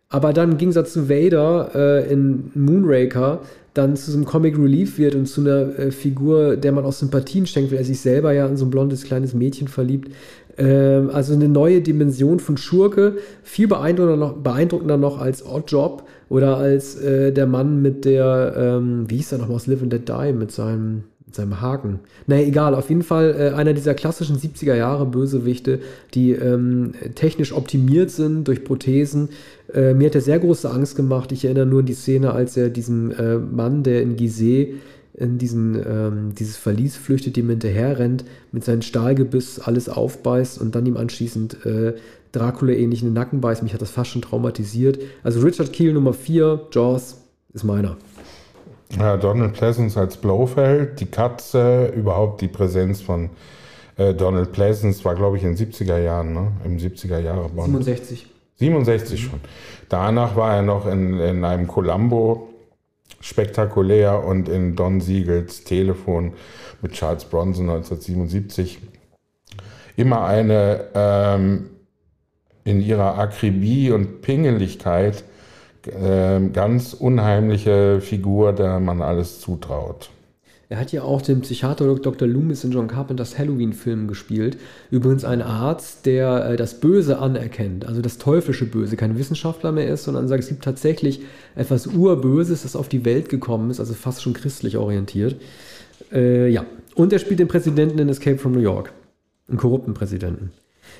[0.08, 3.40] aber dann im Gegensatz zu Vader äh, in Moonraker
[3.76, 6.92] dann zu so einem Comic Relief wird und zu einer äh, Figur, der man auch
[6.92, 10.10] Sympathien schenkt, weil er sich selber ja in so ein blondes kleines Mädchen verliebt.
[10.58, 16.56] Ähm, also eine neue Dimension von Schurke, viel beeindruckender noch, beeindruckender noch als Oddjob oder
[16.56, 20.08] als äh, der Mann mit der, ähm, wie hieß er nochmal aus Live and Let
[20.08, 22.00] Die, mit seinem, mit seinem Haken.
[22.26, 25.80] Naja, egal, auf jeden Fall äh, einer dieser klassischen 70er Jahre Bösewichte,
[26.14, 29.28] die ähm, technisch optimiert sind durch Prothesen.
[29.72, 31.30] Äh, mir hat er sehr große Angst gemacht.
[31.32, 34.74] Ich erinnere nur an die Szene, als er diesem äh, Mann, der in Gizeh
[35.16, 40.74] in diesen, ähm, dieses Verlies flüchtet, dem hinterher rennt, mit seinem Stahlgebiss alles aufbeißt und
[40.74, 41.94] dann ihm anschließend äh,
[42.32, 43.62] Dracula-ähnlich in den Nacken beißt.
[43.62, 44.98] Mich hat das fast schon traumatisiert.
[45.22, 47.96] Also Richard Keel Nummer 4, Jaws ist meiner.
[48.98, 53.30] Ja, Donald Pleasance als Blofeld, die Katze, überhaupt die Präsenz von
[53.96, 56.52] äh, Donald Pleasance war, glaube ich, in den 70er Jahren, ne?
[56.64, 57.50] Im 70er Jahre.
[57.54, 58.26] 67.
[58.56, 59.40] 67 schon.
[59.88, 62.48] Danach war er noch in, in einem Columbo
[63.20, 66.32] spektakulär und in Don Siegels Telefon
[66.82, 68.80] mit Charles Bronson 1977
[69.96, 71.70] immer eine ähm,
[72.66, 75.24] in ihrer Akribie und Pingeligkeit
[75.86, 80.10] äh, ganz unheimliche Figur, der man alles zutraut.
[80.68, 82.26] Er hat ja auch den Psychiater Dr.
[82.26, 84.58] Loomis in John Carpenters Halloween-Film gespielt.
[84.90, 89.88] Übrigens ein Arzt, der äh, das Böse anerkennt, also das teuflische Böse, kein Wissenschaftler mehr
[89.88, 91.20] ist, sondern sagt, es gibt tatsächlich
[91.54, 95.36] etwas Urböses, das auf die Welt gekommen ist, also fast schon christlich orientiert.
[96.12, 98.92] Äh, ja, und er spielt den Präsidenten in Escape from New York,
[99.48, 100.50] einen korrupten Präsidenten.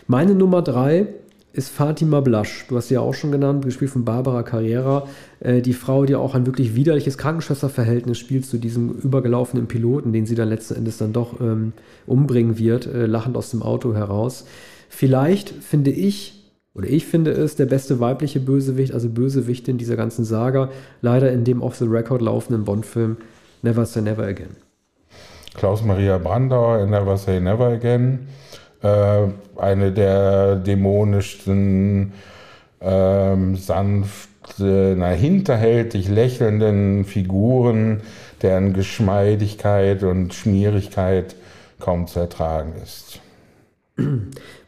[0.06, 1.08] Meine Nummer drei
[1.56, 2.66] ist Fatima Blasch.
[2.68, 5.06] Du hast sie ja auch schon genannt, gespielt von Barbara Carrera.
[5.40, 10.26] Äh, die Frau, die auch ein wirklich widerliches Krankenschwesterverhältnis spielt zu diesem übergelaufenen Piloten, den
[10.26, 11.72] sie dann letzten Endes dann doch ähm,
[12.06, 14.46] umbringen wird, äh, lachend aus dem Auto heraus.
[14.88, 16.36] Vielleicht finde ich
[16.74, 20.68] oder ich finde es der beste weibliche Bösewicht, also Bösewichtin dieser ganzen Saga,
[21.00, 23.16] leider in dem off the record laufenden Bond-Film
[23.62, 24.56] Never Say Never Again.
[25.54, 28.28] Klaus-Maria Brandauer in Never Say Never Again,
[28.82, 29.22] äh,
[29.56, 32.12] eine der dämonischsten,
[32.80, 34.28] ähm, sanft,
[34.60, 38.00] äh, na, hinterhältig lächelnden Figuren,
[38.42, 41.36] deren Geschmeidigkeit und Schmierigkeit
[41.80, 43.20] kaum zu ertragen ist.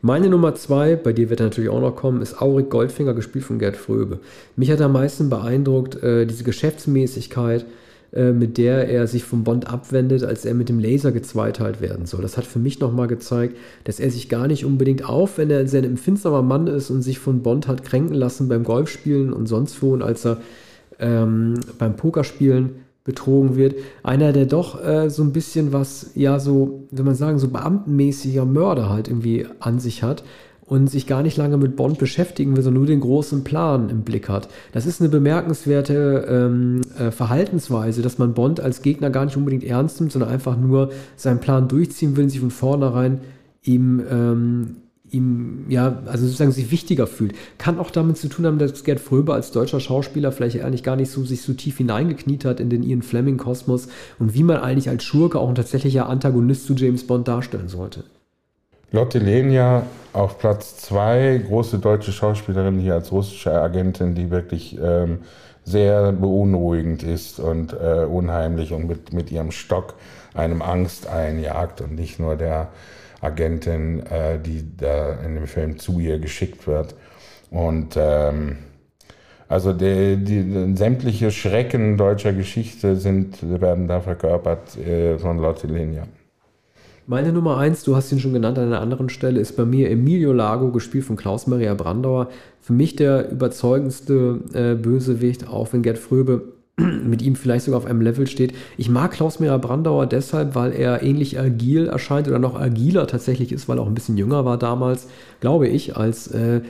[0.01, 3.45] Meine Nummer zwei, bei dir wird er natürlich auch noch kommen, ist Aurik Goldfinger, gespielt
[3.45, 4.21] von Gerd Fröbe.
[4.57, 7.67] Mich hat am meisten beeindruckt äh, diese Geschäftsmäßigkeit, äh,
[8.13, 12.23] mit der er sich vom Bond abwendet, als er mit dem Laser gezweiteilt werden soll.
[12.23, 15.61] Das hat für mich nochmal gezeigt, dass er sich gar nicht unbedingt auf, wenn er
[15.61, 19.47] ein sehr empfindsamer Mann ist und sich von Bond hat kränken lassen beim Golfspielen und
[19.47, 20.39] sonst wo und als er
[20.99, 23.75] ähm, beim Pokerspielen betrogen wird.
[24.03, 28.45] Einer, der doch äh, so ein bisschen was, ja, so, wenn man sagen, so beamtenmäßiger
[28.45, 30.25] Mörder halt irgendwie an sich hat
[30.69, 34.03] und sich gar nicht lange mit Bond beschäftigen will, sondern nur den großen Plan im
[34.03, 34.49] Blick hat.
[34.73, 39.65] Das ist eine bemerkenswerte ähm, äh, Verhaltensweise, dass man Bond als Gegner gar nicht unbedingt
[39.65, 43.21] ernst nimmt, sondern einfach nur seinen Plan durchziehen will und sich von vornherein
[43.63, 44.77] ihm ähm,
[45.11, 47.35] ihm, ja, also sozusagen sich wichtiger fühlt.
[47.57, 50.97] Kann auch damit zu tun haben, dass Gerd Fröber als deutscher Schauspieler vielleicht eigentlich gar
[50.97, 54.91] nicht so sich so tief hineingekniet hat in den Ian Fleming-Kosmos und wie man eigentlich
[54.91, 58.05] als Schurke auch ein tatsächlicher Antagonist zu James Bond darstellen sollte.
[58.91, 65.19] Lotte Lenia auf Platz zwei, große deutsche Schauspielerin hier als russische Agentin, die wirklich ähm,
[65.63, 69.95] sehr beunruhigend ist und äh, unheimlich und mit, mit ihrem Stock
[70.33, 72.69] einem Angst einjagt und nicht nur der
[73.21, 76.95] Agentin, äh, die da in dem Film zu ihr geschickt wird.
[77.51, 78.57] Und ähm,
[79.49, 86.07] also die, die, sämtliche Schrecken deutscher Geschichte sind, werden da verkörpert äh, von Lotte Linia.
[87.11, 89.91] Meine Nummer eins, du hast ihn schon genannt an einer anderen Stelle, ist bei mir
[89.91, 92.29] Emilio Lago, gespielt von Klaus-Maria Brandauer.
[92.61, 97.87] Für mich der überzeugendste äh, Bösewicht, auch wenn Gerd Fröbe mit ihm vielleicht sogar auf
[97.87, 98.53] einem Level steht.
[98.77, 103.53] Ich mag Klaus Mera Brandauer deshalb, weil er ähnlich agil erscheint oder noch agiler tatsächlich
[103.53, 105.09] ist, weil er auch ein bisschen jünger war damals,
[105.41, 106.61] glaube ich, als äh,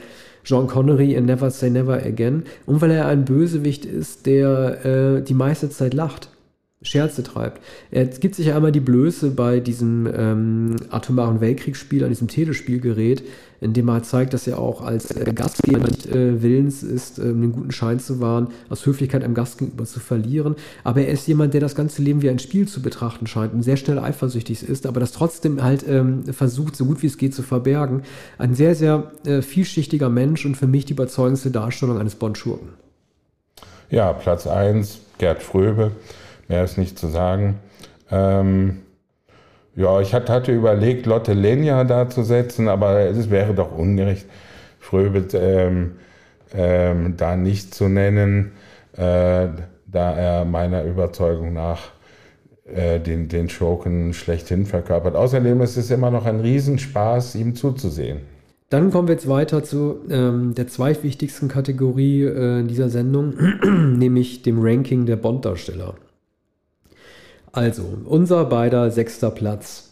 [0.45, 2.45] John Connery in Never Say Never Again.
[2.65, 6.29] Und weil er ein Bösewicht ist, der äh, die meiste Zeit lacht.
[6.81, 7.61] Scherze treibt.
[7.91, 13.25] Er gibt sich ja einmal die Blöße bei diesem ähm, atomaren Weltkriegsspiel, an diesem Telespielgerät,
[13.61, 17.19] in dem er halt zeigt, dass er auch als äh, Gastgeber nicht äh, willens ist,
[17.19, 20.55] äh, einen guten Schein zu wahren, aus Höflichkeit einem Gast gegenüber zu verlieren.
[20.85, 23.65] Aber er ist jemand, der das ganze Leben wie ein Spiel zu betrachten scheint und
[23.65, 27.35] sehr schnell eifersüchtig ist, aber das trotzdem halt ähm, versucht, so gut wie es geht
[27.35, 28.03] zu verbergen.
[28.39, 32.69] Ein sehr, sehr äh, vielschichtiger Mensch und für mich die überzeugendste Darstellung eines Bond-Schurken.
[33.91, 35.91] Ja, Platz 1, Gerd Fröbe
[36.49, 37.59] mehr ist nicht zu sagen.
[38.11, 38.81] Ähm,
[39.77, 44.27] ja, ich hatte überlegt, Lotte Lenya da zu setzen, aber es wäre doch ungerecht,
[44.81, 45.93] Fröbel ähm,
[46.53, 48.53] ähm, da nicht zu nennen,
[48.97, 49.47] äh,
[49.87, 51.91] da er meiner Überzeugung nach
[52.67, 55.15] äh, den, den Schurken schlechthin verkörpert.
[55.15, 58.21] Außerdem ist es immer noch ein Riesenspaß, ihm zuzusehen.
[58.71, 63.35] Dann kommen wir jetzt weiter zu ähm, der zweitwichtigsten Kategorie äh, dieser Sendung,
[63.97, 65.95] nämlich dem Ranking der Bond-Darsteller.
[67.53, 69.91] Also, unser beider sechster Platz,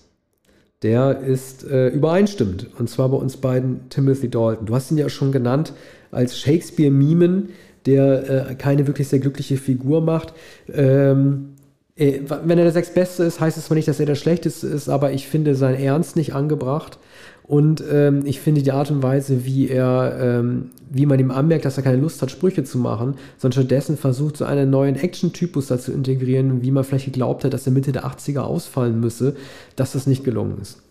[0.82, 2.68] der ist äh, übereinstimmend.
[2.78, 4.66] Und zwar bei uns beiden Timothy Dalton.
[4.66, 5.72] Du hast ihn ja schon genannt
[6.10, 7.50] als Shakespeare-Mimen,
[7.86, 10.34] der äh, keine wirklich sehr glückliche Figur macht.
[10.72, 11.54] Ähm,
[11.96, 14.88] äh, wenn er der Sechstbeste ist, heißt es zwar nicht, dass er der Schlechteste ist,
[14.88, 16.98] aber ich finde seinen Ernst nicht angebracht.
[17.46, 21.64] Und ähm, ich finde die Art und Weise, wie er, ähm, wie man ihm anmerkt,
[21.64, 25.68] dass er keine Lust hat, Sprüche zu machen, sondern stattdessen versucht, so einen neuen Action-Typus
[25.68, 29.36] dazu integrieren, wie man vielleicht geglaubt hat, dass er Mitte der 80er ausfallen müsse,
[29.76, 30.82] dass das nicht gelungen ist.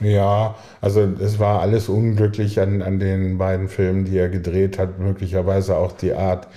[0.00, 4.98] Ja, also es war alles unglücklich an, an den beiden Filmen, die er gedreht hat.
[4.98, 6.48] Möglicherweise auch die Art,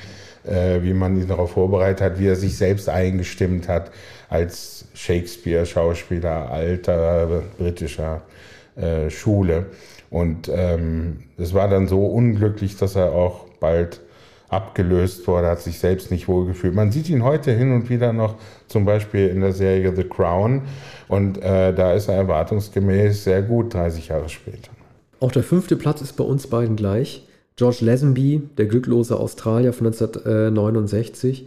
[0.44, 3.92] äh, wie man ihn darauf vorbereitet hat, wie er sich selbst eingestimmt hat
[4.28, 8.22] als Shakespeare-Schauspieler, alter britischer
[8.76, 9.68] äh, Schule.
[10.10, 14.02] Und ähm, es war dann so unglücklich, dass er auch bald
[14.50, 16.74] abgelöst wurde, hat sich selbst nicht wohlgefühlt.
[16.74, 18.36] Man sieht ihn heute hin und wieder noch,
[18.68, 20.64] zum Beispiel in der Serie The Crown.
[21.08, 24.72] Und äh, da ist er erwartungsgemäß sehr gut, 30 Jahre später.
[25.20, 27.26] Auch der fünfte Platz ist bei uns beiden gleich.
[27.60, 31.46] George Lazenby, der glücklose Australier von 1969,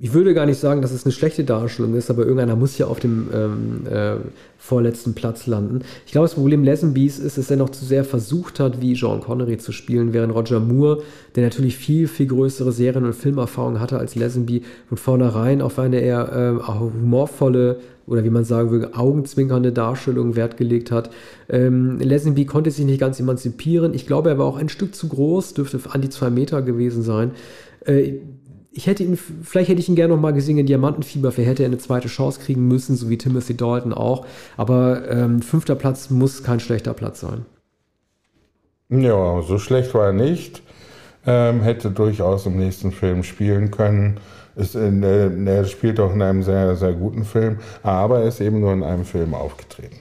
[0.00, 2.86] ich würde gar nicht sagen, dass es eine schlechte Darstellung ist, aber irgendeiner muss ja
[2.88, 4.16] auf dem ähm, äh,
[4.58, 5.82] vorletzten Platz landen.
[6.04, 9.20] Ich glaube, das Problem Lesenbys ist, dass er noch zu sehr versucht hat, wie Sean
[9.20, 11.04] Connery zu spielen, während Roger Moore,
[11.36, 16.00] der natürlich viel, viel größere Serien- und Filmerfahrung hatte als Lesenby, von vornherein auf eine
[16.00, 21.10] eher äh, humorvolle oder wie man sagen würde, augenzwinkernde Darstellung Wert gelegt hat.
[21.48, 23.94] Ähm, Lazenby konnte sich nicht ganz emanzipieren.
[23.94, 27.02] Ich glaube, er war auch ein Stück zu groß, dürfte an die zwei Meter gewesen
[27.02, 27.32] sein.
[27.84, 28.14] Äh,
[28.74, 31.62] ich hätte ihn, vielleicht hätte ich ihn gerne noch mal gesehen in Diamantenfieber, vielleicht hätte
[31.62, 34.26] er eine zweite Chance kriegen müssen, so wie Timothy Dalton auch.
[34.56, 37.44] Aber ähm, fünfter Platz muss kein schlechter Platz sein.
[38.88, 40.62] Ja, so schlecht war er nicht.
[41.24, 44.18] Ähm, hätte durchaus im nächsten Film spielen können.
[44.54, 48.60] Ist in, er spielt auch in einem sehr, sehr guten Film, aber er ist eben
[48.60, 49.96] nur in einem Film aufgetreten.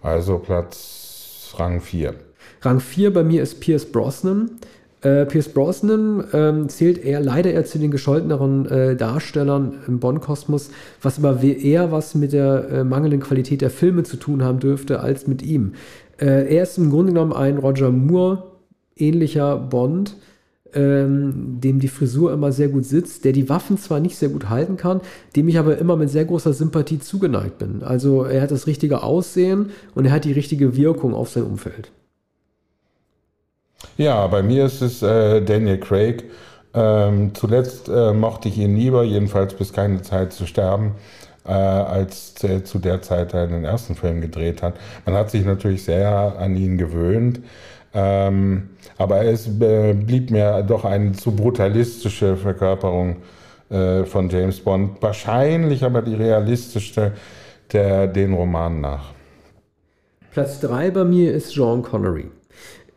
[0.00, 2.14] Also Platz Rang 4.
[2.62, 4.52] Rang 4 bei mir ist Pierce Brosnan.
[5.00, 10.70] Äh, Pierce Brosnan ähm, zählt eher leider eher zu den gescholteneren äh, Darstellern im Bonn-Kosmos,
[11.02, 15.00] was aber eher was mit der äh, mangelnden Qualität der Filme zu tun haben dürfte
[15.00, 15.74] als mit ihm.
[16.20, 18.42] Äh, er ist im Grunde genommen ein Roger Moore
[19.00, 20.16] ähnlicher Bond,
[20.74, 24.48] ähm, dem die Frisur immer sehr gut sitzt, der die Waffen zwar nicht sehr gut
[24.48, 25.00] halten kann,
[25.36, 27.82] dem ich aber immer mit sehr großer Sympathie zugeneigt bin.
[27.82, 31.90] Also er hat das richtige Aussehen und er hat die richtige Wirkung auf sein Umfeld.
[33.96, 36.24] Ja, bei mir ist es äh, Daniel Craig.
[36.74, 40.94] Ähm, zuletzt äh, mochte ich ihn lieber, jedenfalls bis keine Zeit zu sterben,
[41.46, 44.74] äh, als zu der Zeit er den ersten Film gedreht hat.
[45.06, 47.40] Man hat sich natürlich sehr an ihn gewöhnt.
[47.94, 53.16] Ähm, aber es äh, blieb mir doch eine zu brutalistische Verkörperung
[53.70, 55.00] äh, von James Bond.
[55.00, 57.12] Wahrscheinlich aber die realistischste
[57.72, 59.12] der den Roman nach.
[60.32, 62.30] Platz 3 bei mir ist Sean Connery.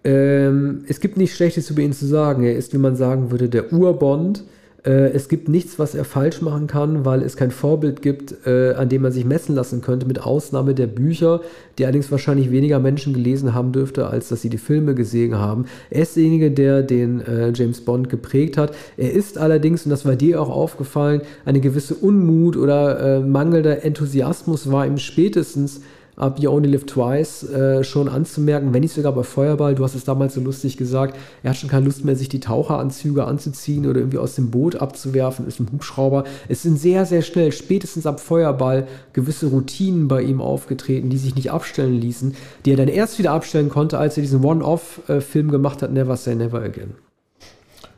[0.03, 2.43] Ähm, es gibt nichts Schlechtes über ihn zu sagen.
[2.43, 4.39] Er ist, wie man sagen würde, der Urbond.
[4.39, 8.73] Äh, es gibt nichts, was er falsch machen kann, weil es kein Vorbild gibt, äh,
[8.73, 11.41] an dem man sich messen lassen könnte, mit Ausnahme der Bücher,
[11.77, 15.65] die allerdings wahrscheinlich weniger Menschen gelesen haben dürfte, als dass sie die Filme gesehen haben.
[15.91, 18.73] Er ist derjenige, der den äh, James Bond geprägt hat.
[18.97, 23.83] Er ist allerdings, und das war dir auch aufgefallen, eine gewisse Unmut oder äh, mangelnder
[23.83, 25.81] Enthusiasmus war ihm spätestens
[26.21, 29.95] ab You Only Live Twice äh, schon anzumerken, wenn nicht sogar bei Feuerball, du hast
[29.95, 33.87] es damals so lustig gesagt, er hat schon keine Lust mehr, sich die Taucheranzüge anzuziehen
[33.87, 36.25] oder irgendwie aus dem Boot abzuwerfen, ist ein Hubschrauber.
[36.47, 41.35] Es sind sehr, sehr schnell, spätestens ab Feuerball, gewisse Routinen bei ihm aufgetreten, die sich
[41.35, 45.81] nicht abstellen ließen, die er dann erst wieder abstellen konnte, als er diesen One-Off-Film gemacht
[45.81, 46.91] hat, Never Say Never Again.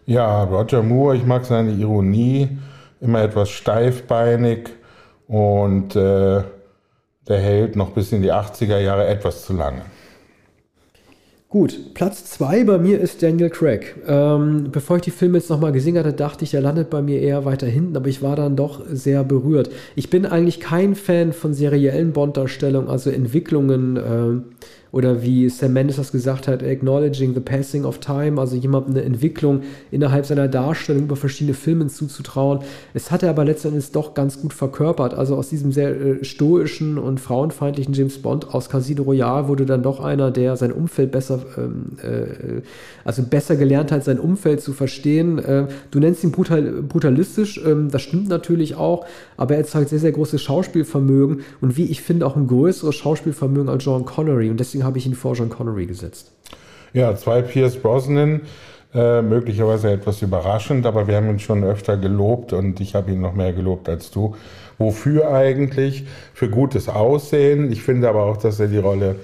[0.05, 2.57] Ja, Roger Moore, ich mag seine Ironie,
[3.01, 4.69] immer etwas steifbeinig
[5.27, 6.43] und äh
[7.27, 9.81] der hält noch bis in die 80er Jahre etwas zu lange.
[11.53, 13.95] Gut, Platz 2 bei mir ist Daniel Craig.
[14.07, 17.21] Ähm, bevor ich die Filme jetzt nochmal gesehen hatte, dachte ich, er landet bei mir
[17.21, 19.69] eher weiter hinten, aber ich war dann doch sehr berührt.
[19.95, 23.97] Ich bin eigentlich kein Fan von seriellen Bond-Darstellungen, also Entwicklungen.
[23.97, 24.55] Äh,
[24.93, 29.03] oder wie Sam Mendes das gesagt hat, acknowledging the passing of time, also jemandem eine
[29.03, 32.59] Entwicklung innerhalb seiner Darstellung über verschiedene Filme zuzutrauen.
[32.93, 35.15] Es hat er aber letztendlich doch ganz gut verkörpert.
[35.15, 39.81] Also aus diesem sehr äh, stoischen und frauenfeindlichen James Bond aus Casino Royale wurde dann
[39.81, 42.61] doch einer, der sein Umfeld besser, ähm, äh,
[43.03, 45.39] also besser gelernt hat, sein Umfeld zu verstehen.
[45.39, 49.97] Äh, du nennst ihn brutal, brutalistisch, ähm, das stimmt natürlich auch, aber er zeigt sehr,
[49.97, 54.59] sehr großes Schauspielvermögen und wie ich finde auch ein größeres Schauspielvermögen als John Connery und
[54.59, 56.31] deswegen habe ich ihn vor John Connery gesetzt.
[56.93, 58.41] Ja, zwei Pierce Brosnan,
[58.93, 63.21] äh, möglicherweise etwas überraschend, aber wir haben ihn schon öfter gelobt und ich habe ihn
[63.21, 64.35] noch mehr gelobt als du.
[64.77, 66.05] Wofür eigentlich?
[66.33, 67.71] Für gutes Aussehen.
[67.71, 69.15] Ich finde aber auch, dass er die Rolle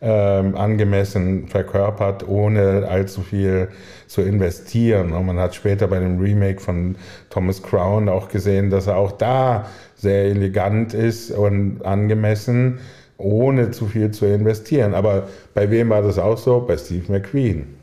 [0.00, 3.68] ähm, angemessen verkörpert, ohne allzu viel
[4.06, 5.12] zu investieren.
[5.12, 6.96] Und man hat später bei dem Remake von
[7.30, 9.66] Thomas Crown auch gesehen, dass er auch da
[9.96, 12.78] sehr elegant ist und angemessen
[13.18, 14.94] ohne zu viel zu investieren.
[14.94, 16.64] Aber bei wem war das auch so?
[16.66, 17.78] Bei Steve McQueen.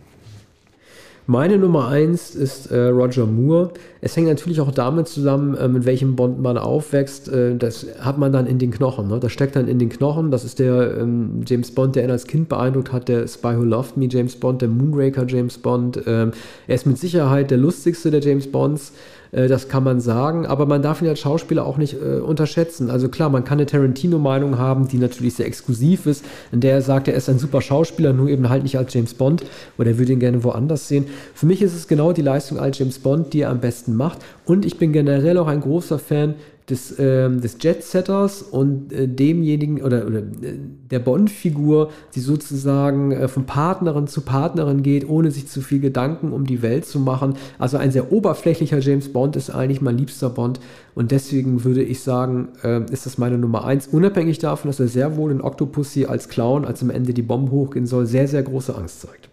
[1.28, 3.72] Meine Nummer eins ist äh, Roger Moore.
[4.00, 7.30] Es hängt natürlich auch damit zusammen, äh, mit welchem Bond man aufwächst.
[7.30, 9.08] Äh, das hat man dann in den Knochen.
[9.08, 9.20] Ne?
[9.20, 10.30] Das steckt dann in den Knochen.
[10.30, 13.64] Das ist der ähm, James Bond, der ihn als Kind beeindruckt hat, der Spy Who
[13.64, 16.00] Loved Me James Bond, der Moonraker James Bond.
[16.06, 16.32] Ähm,
[16.68, 18.94] er ist mit Sicherheit der lustigste der James Bonds.
[19.36, 22.90] Äh, das kann man sagen, aber man darf ihn als Schauspieler auch nicht äh, unterschätzen.
[22.90, 26.82] Also klar, man kann eine Tarantino-Meinung haben, die natürlich sehr exklusiv ist, in der er
[26.82, 29.44] sagt, er ist ein super Schauspieler, nur eben halt nicht als James Bond
[29.78, 31.06] oder er würde ihn gerne woanders sehen.
[31.34, 34.20] Für mich ist es genau die Leistung als James Bond, die er am besten macht
[34.46, 36.36] und ich bin generell auch ein großer Fan
[36.70, 40.58] des, äh, des Jet-Setters und äh, demjenigen oder, oder äh,
[40.90, 46.32] der Bond-Figur, die sozusagen äh, von Partnerin zu Partnerin geht, ohne sich zu viel Gedanken
[46.32, 47.36] um die Welt zu machen.
[47.60, 50.60] Also ein sehr oberflächlicher James Bond ist eigentlich mein liebster Bond
[50.96, 53.88] und deswegen würde ich sagen, äh, ist das meine Nummer eins.
[53.88, 57.52] Unabhängig davon, dass er sehr wohl in Octopussy als Clown, als am Ende die Bombe
[57.52, 59.30] hochgehen soll, sehr, sehr große Angst zeigt.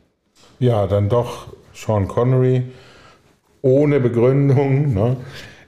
[0.58, 2.64] Ja, dann doch Sean Connery
[3.62, 4.92] ohne Begründung.
[4.92, 5.16] Ne?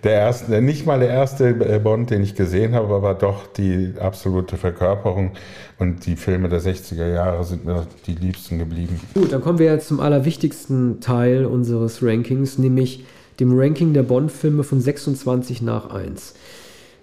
[0.05, 3.95] Der erste, nicht mal der erste äh, Bond, den ich gesehen habe, aber doch die
[3.99, 5.33] absolute Verkörperung.
[5.79, 9.01] Und die Filme der 60er Jahre sind mir die liebsten geblieben.
[9.15, 13.05] Gut, dann kommen wir jetzt zum allerwichtigsten Teil unseres Rankings, nämlich
[13.41, 16.35] dem Ranking der Bond-Filme von 26 nach 1.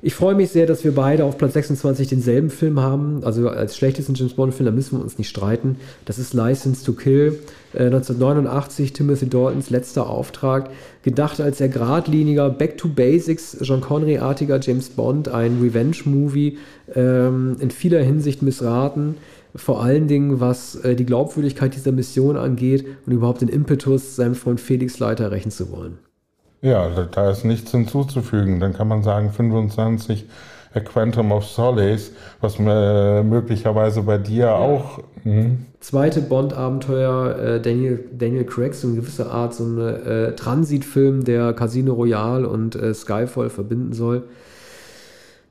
[0.03, 3.23] Ich freue mich sehr, dass wir beide auf Platz 26 denselben Film haben.
[3.23, 5.77] Also als schlechtesten James Bond-Film, da müssen wir uns nicht streiten.
[6.05, 7.37] Das ist License to Kill.
[7.73, 10.71] Äh, 1989 Timothy Daltons letzter Auftrag.
[11.03, 16.57] Gedacht als der geradliniger Back to Basics, John Connery-artiger James Bond, ein Revenge-Movie,
[16.95, 19.17] ähm, in vieler Hinsicht missraten.
[19.53, 24.33] Vor allen Dingen, was äh, die Glaubwürdigkeit dieser Mission angeht und überhaupt den Impetus, seinem
[24.33, 25.99] Freund Felix Leiter rächen zu wollen.
[26.61, 28.59] Ja, da ist nichts hinzuzufügen.
[28.59, 30.25] Dann kann man sagen 25
[30.73, 34.55] A Quantum of Solace, was äh, möglicherweise bei dir ja.
[34.55, 34.99] auch.
[35.23, 35.57] Mh.
[35.79, 41.53] Zweite Bond-Abenteuer, äh, Daniel, Daniel Craig, so eine gewisse Art, so ein äh, Transitfilm, der
[41.53, 44.23] Casino Royale und äh, Skyfall verbinden soll.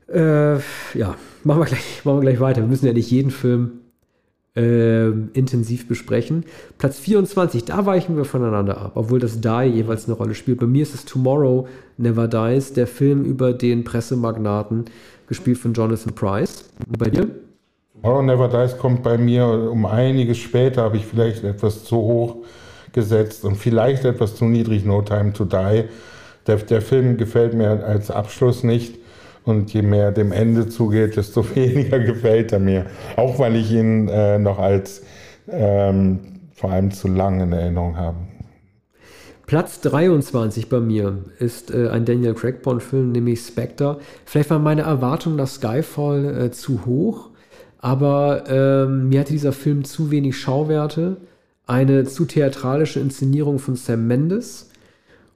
[0.07, 0.55] Äh,
[0.97, 2.61] ja, machen wir, gleich, machen wir gleich weiter.
[2.61, 3.81] Wir müssen ja nicht jeden Film
[4.55, 6.45] äh, intensiv besprechen.
[6.77, 10.59] Platz 24, da weichen wir voneinander ab, obwohl das Die jeweils eine Rolle spielt.
[10.59, 14.85] Bei mir ist es Tomorrow Never Dies, der Film über den Pressemagnaten,
[15.27, 16.65] gespielt von Jonathan Price.
[16.87, 17.27] Und bei dir?
[18.01, 22.37] Tomorrow Never Dies kommt bei mir um einiges später, habe ich vielleicht etwas zu hoch
[22.91, 25.85] gesetzt und vielleicht etwas zu niedrig, No Time to Die.
[26.47, 28.95] Der, der Film gefällt mir als Abschluss nicht.
[29.43, 32.85] Und je mehr dem Ende zugeht, desto weniger gefällt er mir.
[33.15, 35.03] Auch weil ich ihn äh, noch als
[35.49, 36.19] ähm,
[36.53, 38.17] vor allem zu lang in Erinnerung habe.
[39.51, 43.99] Platz 23 bei mir ist äh, ein Daniel Craig Bond-Film, nämlich Spectre.
[44.23, 47.31] Vielleicht war meine Erwartung nach Skyfall äh, zu hoch,
[47.79, 51.17] aber ähm, mir hatte dieser Film zu wenig Schauwerte,
[51.67, 54.70] eine zu theatralische Inszenierung von Sam Mendes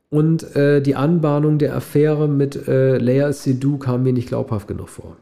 [0.09, 4.89] und äh, die Anbahnung der Affäre mit äh, Leia Seydoux kam mir nicht glaubhaft genug
[4.89, 5.17] vor.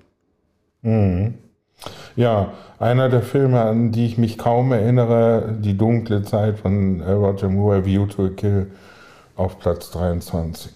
[0.81, 1.35] Mhm.
[2.15, 7.11] Ja, einer der Filme, an die ich mich kaum erinnere, Die dunkle Zeit von äh,
[7.11, 8.67] Roger Moore, View to a Kill,
[9.35, 10.71] auf Platz 23.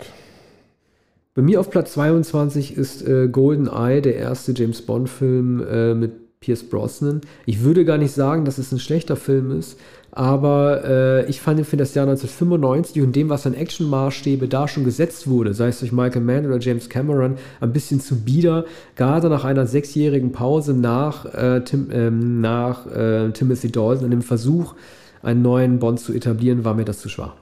[1.35, 6.39] Bei mir auf Platz 22 ist äh, Golden Eye, der erste James Bond-Film äh, mit
[6.39, 7.21] Pierce Brosnan.
[7.45, 9.79] Ich würde gar nicht sagen, dass es ein schlechter Film ist,
[10.17, 14.83] aber äh, ich fand für das Jahr 1995 und dem, was an Actionmaßstäbe da schon
[14.83, 18.65] gesetzt wurde, sei es durch Michael Mann oder James Cameron, ein bisschen zu bieder.
[18.95, 24.23] Gerade nach einer sechsjährigen Pause nach, äh, Tim, ähm, nach äh, Timothy Dalton und dem
[24.23, 24.73] Versuch,
[25.21, 27.35] einen neuen Bond zu etablieren, war mir das zu schwach.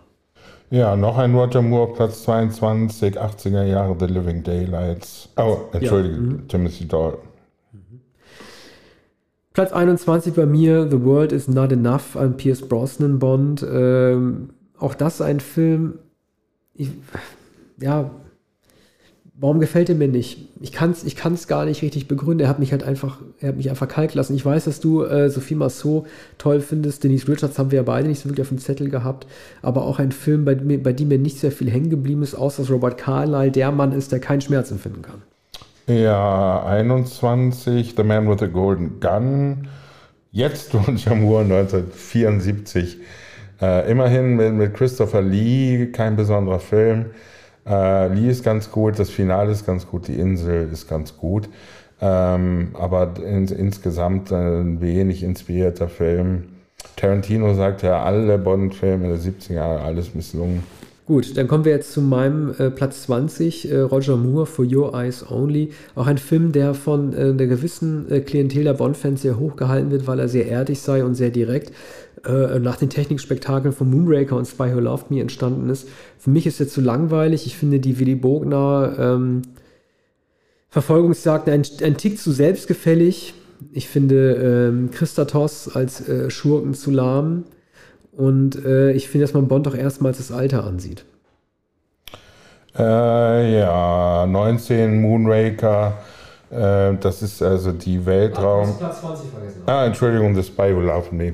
[0.70, 5.30] Ja, noch ein Roger Moore, Platz 22, 80er Jahre, The Living Daylights.
[5.38, 6.22] Oh, entschuldige, ja.
[6.22, 6.48] mhm.
[6.50, 7.35] Timothy Dalton.
[9.56, 13.66] Platz 21 bei mir, The World is Not Enough, ein Pierce Brosnan Bond.
[13.68, 15.94] Ähm, auch das ein Film,
[16.74, 16.90] ich,
[17.80, 18.12] ja,
[19.36, 20.50] warum gefällt er mir nicht?
[20.60, 22.42] Ich kann es ich kann's gar nicht richtig begründen.
[22.42, 24.36] Er hat mich halt einfach, er hat mich einfach kalt gelassen.
[24.36, 26.06] Ich weiß, dass du äh, Sophie Massot
[26.38, 27.06] toll findest.
[27.06, 29.26] Denise Richards haben wir ja beide nicht so wirklich auf dem Zettel gehabt.
[29.62, 32.64] Aber auch ein Film, bei, bei dem mir nicht sehr viel hängen geblieben ist, außer
[32.64, 35.22] dass Robert Carlyle der Mann ist, der keinen Schmerz empfinden kann.
[35.88, 39.68] Ja, 21, The Man with the Golden Gun.
[40.32, 42.98] Jetzt Roger Moore 1974.
[43.62, 47.12] Äh, immerhin mit, mit, Christopher Lee, kein besonderer Film.
[47.68, 51.50] Äh, Lee ist ganz gut, das Finale ist ganz gut, die Insel ist ganz gut.
[52.02, 56.46] Ähm, aber in, insgesamt ein wenig inspirierter Film.
[56.96, 60.64] Tarantino sagt ja, alle Bond-Filme der 70er Jahre, alles misslungen.
[61.06, 64.96] Gut, dann kommen wir jetzt zu meinem äh, Platz 20, äh, Roger Moore, For Your
[64.96, 65.70] Eyes Only.
[65.94, 69.92] Auch ein Film, der von äh, der gewissen äh, Klientel der Bond-Fans sehr hoch gehalten
[69.92, 71.72] wird, weil er sehr erdig sei und sehr direkt
[72.26, 75.88] äh, nach den Technikspektakeln von Moonraker und Spy Who Loved Me entstanden ist.
[76.18, 77.46] Für mich ist er zu langweilig.
[77.46, 79.44] Ich finde die Willy Bogner ähm,
[80.70, 83.36] Verfolgungsjagd ein, ein Tick zu selbstgefällig.
[83.74, 87.44] Ich finde ähm, Christatos als äh, Schurken zu lahm.
[88.18, 91.06] Und äh, ich finde, dass man Bond doch erstmals das Alter ansieht.
[92.78, 95.94] Äh, ja, 19 Moonraker.
[96.50, 98.74] Äh, das ist also die Weltraum.
[98.74, 99.62] Ach, Platz 20 vergessen.
[99.66, 101.34] Ah, Entschuldigung, The Spy Who Loved Me.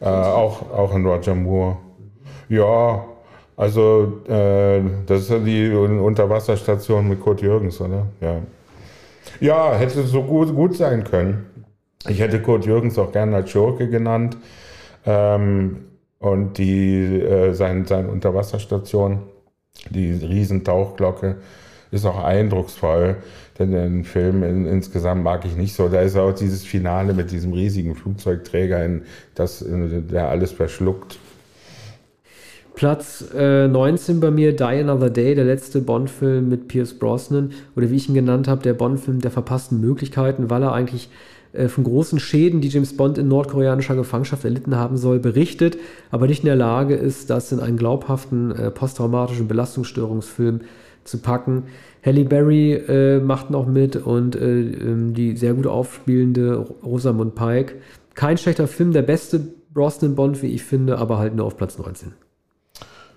[0.00, 1.76] Äh, auch, auch in Roger Moore.
[2.48, 3.04] Ja,
[3.56, 8.06] also äh, das ist ja die Unterwasserstation mit Kurt Jürgens, oder?
[8.20, 8.36] Ja.
[9.40, 11.46] Ja, hätte so gut, gut sein können.
[12.08, 14.36] Ich hätte Kurt Jürgens auch gerne als Schurke genannt.
[15.04, 15.87] Ähm,
[16.18, 19.20] und die, äh, sein, seine Unterwasserstation,
[19.90, 21.36] die Riesentauchglocke,
[21.90, 23.16] ist auch eindrucksvoll.
[23.58, 25.88] Denn den Film in, insgesamt mag ich nicht so.
[25.88, 29.02] Da ist auch dieses Finale mit diesem riesigen Flugzeugträger, in
[29.34, 31.18] das, der alles verschluckt.
[32.74, 37.90] Platz äh, 19 bei mir, Die Another Day, der letzte Bond-Film mit Pierce Brosnan, oder
[37.90, 41.10] wie ich ihn genannt habe, der Bond-Film der verpassten Möglichkeiten, weil er eigentlich
[41.66, 45.78] von großen Schäden, die James Bond in nordkoreanischer Gefangenschaft erlitten haben soll, berichtet,
[46.12, 50.60] aber nicht in der Lage ist, das in einen glaubhaften äh, posttraumatischen Belastungsstörungsfilm
[51.04, 51.64] zu packen.
[52.04, 57.74] Halle Berry äh, macht noch mit und äh, ähm, die sehr gut aufspielende Rosamund Pike.
[58.14, 59.40] Kein schlechter Film, der beste
[59.72, 62.12] Brosnan Bond, wie ich finde, aber halt nur auf Platz 19.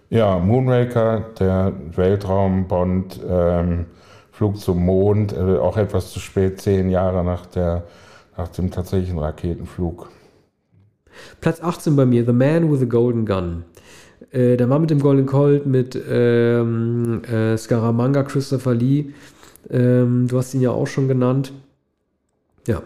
[0.10, 3.86] Ja, Moonraker, der Weltraumbond, ähm,
[4.32, 7.84] Flug zum Mond, äh, auch etwas zu spät, zehn Jahre nach, der,
[8.38, 10.10] nach dem tatsächlichen Raketenflug.
[11.42, 13.64] Platz 18 bei mir, The Man with the Golden Gun.
[14.32, 19.14] Äh, der Mann mit dem Golden Colt mit ähm, äh, Scaramanga, Christopher Lee.
[19.70, 21.52] Ähm, du hast ihn ja auch schon genannt.
[22.68, 22.82] Ja.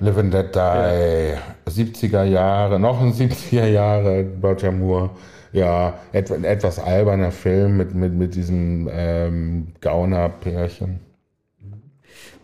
[0.00, 1.38] Live and Dead Die, ja.
[1.68, 5.10] 70er Jahre, noch ein 70er Jahre, Roger Moore
[5.52, 11.00] ja, et, ein etwas alberner Film mit, mit, mit diesem ähm, Gauner-Pärchen.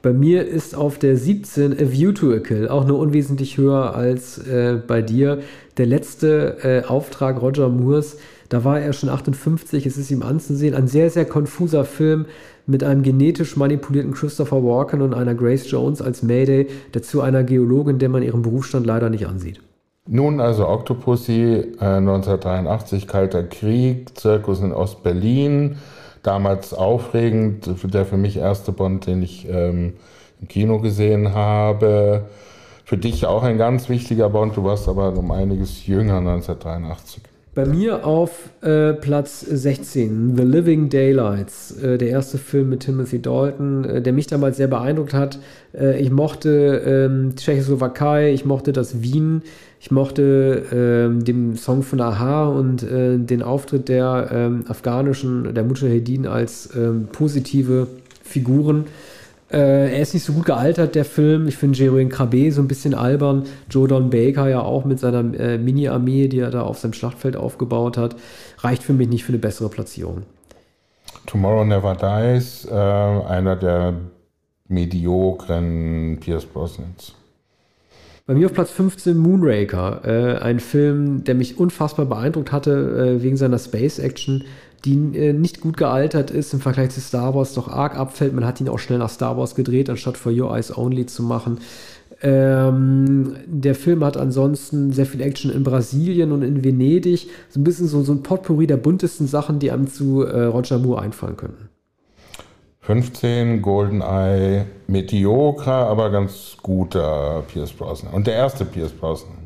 [0.01, 3.97] Bei mir ist auf der 17 A View to a Kill, auch nur unwesentlich höher
[3.97, 5.41] als äh, bei dir.
[5.77, 8.19] Der letzte äh, Auftrag Roger Moores,
[8.49, 10.75] da war er schon 58, es ist ihm anzusehen.
[10.75, 12.27] Ein sehr, sehr konfuser Film
[12.67, 17.99] mit einem genetisch manipulierten Christopher Walken und einer Grace Jones als Mayday, dazu einer Geologin,
[17.99, 19.61] der man ihren Berufsstand leider nicht ansieht.
[20.07, 25.77] Nun also Octopussy, äh, 1983, Kalter Krieg, Zirkus in Ostberlin,
[26.23, 29.95] damals aufregend, der für mich erste Bond, den ich ähm,
[30.41, 32.27] im Kino gesehen habe.
[32.85, 37.23] Für dich auch ein ganz wichtiger Bond, du warst aber um einiges jünger, 1983.
[37.59, 43.21] Bei mir auf äh, Platz 16, The Living Daylights, äh, der erste Film mit Timothy
[43.21, 45.41] Dalton, äh, der mich damals sehr beeindruckt hat.
[45.77, 49.43] Äh, ich mochte ähm, Tschechoslowakei, ich mochte das Wien,
[49.81, 55.65] ich mochte ähm, den Song von Aha und äh, den Auftritt der ähm, afghanischen, der
[55.65, 57.89] Mujahedin als ähm, positive
[58.23, 58.85] Figuren.
[59.51, 61.49] Äh, er ist nicht so gut gealtert, der Film.
[61.49, 63.45] Ich finde Jeroen Krabbe so ein bisschen albern.
[63.71, 67.97] Jordan Baker ja auch mit seiner äh, Mini-Armee, die er da auf seinem Schlachtfeld aufgebaut
[67.97, 68.17] hat.
[68.59, 70.25] Reicht für mich nicht für eine bessere Platzierung.
[71.27, 73.95] Tomorrow Never Dies, äh, einer der
[74.69, 77.15] mediokren Pierce Brosnans.
[78.27, 83.23] Bei mir auf Platz 15 Moonraker, äh, ein Film, der mich unfassbar beeindruckt hatte äh,
[83.23, 84.45] wegen seiner Space-Action
[84.85, 88.33] die äh, nicht gut gealtert ist im Vergleich zu Star Wars, doch arg abfällt.
[88.33, 91.23] Man hat ihn auch schnell nach Star Wars gedreht, anstatt For Your Eyes Only zu
[91.23, 91.59] machen.
[92.21, 97.29] Ähm, der Film hat ansonsten sehr viel Action in Brasilien und in Venedig.
[97.49, 100.79] So ein bisschen so, so ein Potpourri der buntesten Sachen, die einem zu äh, Roger
[100.79, 101.69] Moore einfallen könnten.
[102.81, 108.15] 15, GoldenEye, mediocre, aber ganz guter Pierce Brosnan.
[108.15, 109.38] Und der erste Pierce Brosnan.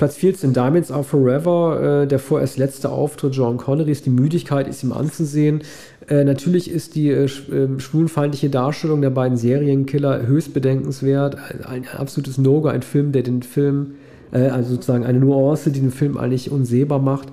[0.00, 4.00] Platz 14, Diamonds Are Forever, äh, der vorerst letzte Auftritt John Connerys.
[4.00, 5.60] Die Müdigkeit ist ihm anzusehen.
[6.08, 11.36] Äh, natürlich ist die äh, ähm, schwulenfeindliche Darstellung der beiden Serienkiller höchst bedenkenswert.
[11.66, 13.96] Ein, ein absolutes No-Go, ein Film, der den Film,
[14.32, 17.28] äh, also sozusagen eine Nuance, die den Film eigentlich unsehbar macht.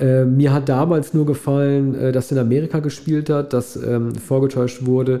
[0.00, 4.14] Äh, mir hat damals nur gefallen, äh, dass er in Amerika gespielt hat, dass ähm,
[4.14, 5.20] vorgetäuscht wurde,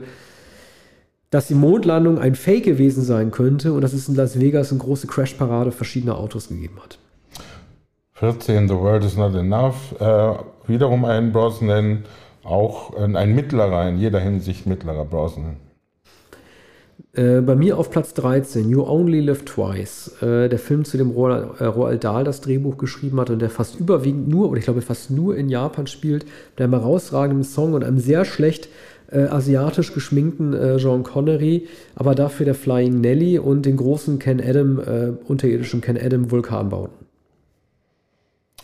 [1.30, 4.80] dass die Mondlandung ein Fake gewesen sein könnte und dass es in Las Vegas eine
[4.80, 6.98] große Crashparade verschiedener Autos gegeben hat.
[8.14, 10.00] 14, The World is Not Enough.
[10.00, 10.34] Äh,
[10.66, 12.04] wiederum ein Brosnan,
[12.42, 15.56] auch ein mittlerer, in jeder Hinsicht mittlerer Brosnan.
[17.16, 20.22] Äh, bei mir auf Platz 13, You Only Live Twice.
[20.22, 23.48] Äh, der Film, zu dem Roald, äh, Roald Dahl das Drehbuch geschrieben hat und der
[23.48, 27.72] fast überwiegend nur, oder ich glaube fast nur in Japan spielt, mit einem herausragenden Song
[27.72, 28.68] und einem sehr schlecht
[29.10, 34.40] äh, asiatisch geschminkten äh, Jean Connery, aber dafür der Flying Nelly und den großen Ken
[34.40, 37.06] Adam, äh, unterirdischen Ken Adam Vulkanbauten.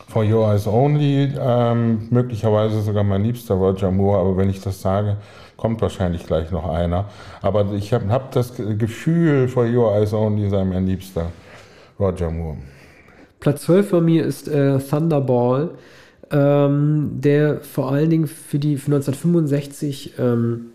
[0.09, 4.83] For Your Eyes Only, ähm, möglicherweise sogar mein liebster Roger Moore, aber wenn ich das
[4.83, 5.17] sage,
[5.57, 7.07] kommt wahrscheinlich gleich noch einer.
[7.41, 11.31] Aber ich habe hab das Gefühl, For Your Eyes Only sei mein liebster
[11.99, 12.59] Roger Moore.
[13.41, 15.71] Platz 12 bei mir ist äh, Thunderball
[16.33, 20.73] ähm, der vor allen Dingen für die für 1965 ähm,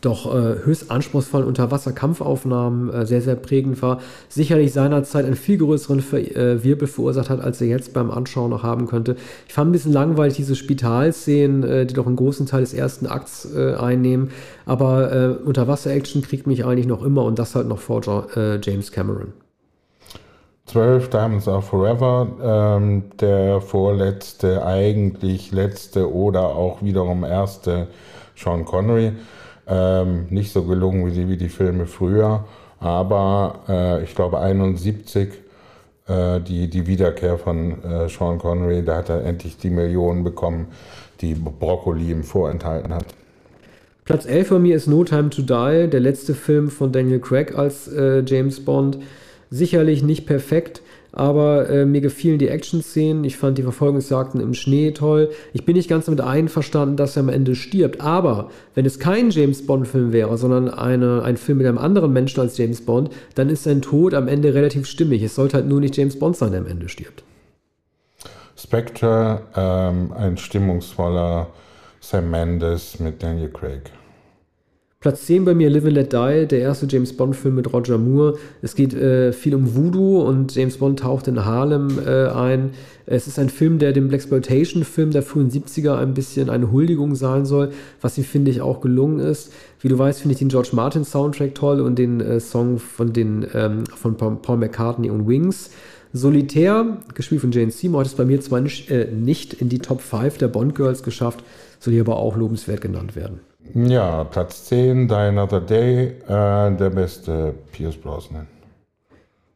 [0.00, 4.00] doch äh, höchst anspruchsvollen Unterwasserkampfaufnahmen äh, sehr, sehr prägend war.
[4.28, 8.50] Sicherlich seinerzeit einen viel größeren Ver äh, Wirbel verursacht hat, als er jetzt beim Anschauen
[8.50, 9.16] noch haben könnte.
[9.46, 13.06] Ich fand ein bisschen langweilig diese Spitalszenen, äh, die doch einen großen Teil des ersten
[13.06, 14.30] Akts äh, einnehmen.
[14.66, 17.94] Aber äh, Unterwasser-Action kriegt mich eigentlich noch immer und das halt noch vor
[18.62, 19.43] James Cameron.
[20.66, 27.88] 12 Diamonds Are Forever, ähm, der vorletzte, eigentlich letzte oder auch wiederum erste
[28.34, 29.12] Sean Connery.
[29.66, 32.44] Ähm, nicht so gelungen wie die, wie die Filme früher,
[32.80, 35.32] aber äh, ich glaube 71
[36.06, 38.84] äh, die, die Wiederkehr von äh, Sean Connery.
[38.84, 40.68] Da hat er endlich die Millionen bekommen,
[41.20, 43.06] die Broccoli ihm vorenthalten hat.
[44.04, 47.56] Platz 11 von mir ist No Time to Die, der letzte Film von Daniel Craig
[47.56, 48.98] als äh, James Bond.
[49.50, 50.82] Sicherlich nicht perfekt,
[51.12, 53.22] aber äh, mir gefielen die Action-Szenen.
[53.22, 55.30] Ich fand die Verfolgungsjagden im Schnee toll.
[55.52, 58.00] Ich bin nicht ganz damit einverstanden, dass er am Ende stirbt.
[58.00, 62.40] Aber wenn es kein James Bond-Film wäre, sondern eine, ein Film mit einem anderen Menschen
[62.40, 65.22] als James Bond, dann ist sein Tod am Ende relativ stimmig.
[65.22, 67.22] Es sollte halt nur nicht James Bond sein, der am Ende stirbt.
[68.56, 71.48] Spectre, ähm, ein stimmungsvoller
[72.00, 73.90] Sam Mendes mit Daniel Craig.
[75.04, 78.38] Platz 10 bei mir Live and Let Die, der erste James Bond-Film mit Roger Moore.
[78.62, 82.70] Es geht äh, viel um Voodoo und James Bond taucht in Harlem äh, ein.
[83.04, 87.44] Es ist ein Film, der dem Blaxploitation-Film der frühen 70er ein bisschen eine Huldigung sein
[87.44, 89.52] soll, was ihm, finde ich, auch gelungen ist.
[89.78, 93.46] Wie du weißt, finde ich den George Martin-Soundtrack toll und den äh, Song von, den,
[93.52, 95.68] ähm, von Paul McCartney und Wings.
[96.14, 99.80] Solitär, gespielt von Jane Seymour, hat es bei mir zwar nicht, äh, nicht in die
[99.80, 101.44] Top 5 der Bond-Girls geschafft,
[101.78, 103.40] soll hier aber auch lobenswert genannt werden.
[103.72, 108.46] Ja, Platz 10, Die Another Day, äh, der beste Pierce Brosnan.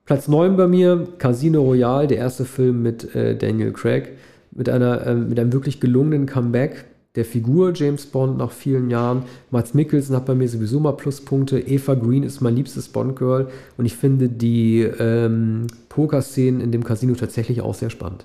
[0.06, 4.16] Platz 9 bei mir, Casino Royale, der erste Film mit äh, Daniel Craig,
[4.52, 9.24] mit, einer, äh, mit einem wirklich gelungenen Comeback der Figur James Bond nach vielen Jahren.
[9.50, 11.58] Mats Mikkelsen hat bei mir sowieso mal Pluspunkte.
[11.58, 17.14] Eva Green ist mein liebstes Bond-Girl und ich finde die ähm, Poker-Szenen in dem Casino
[17.14, 18.24] tatsächlich auch sehr spannend.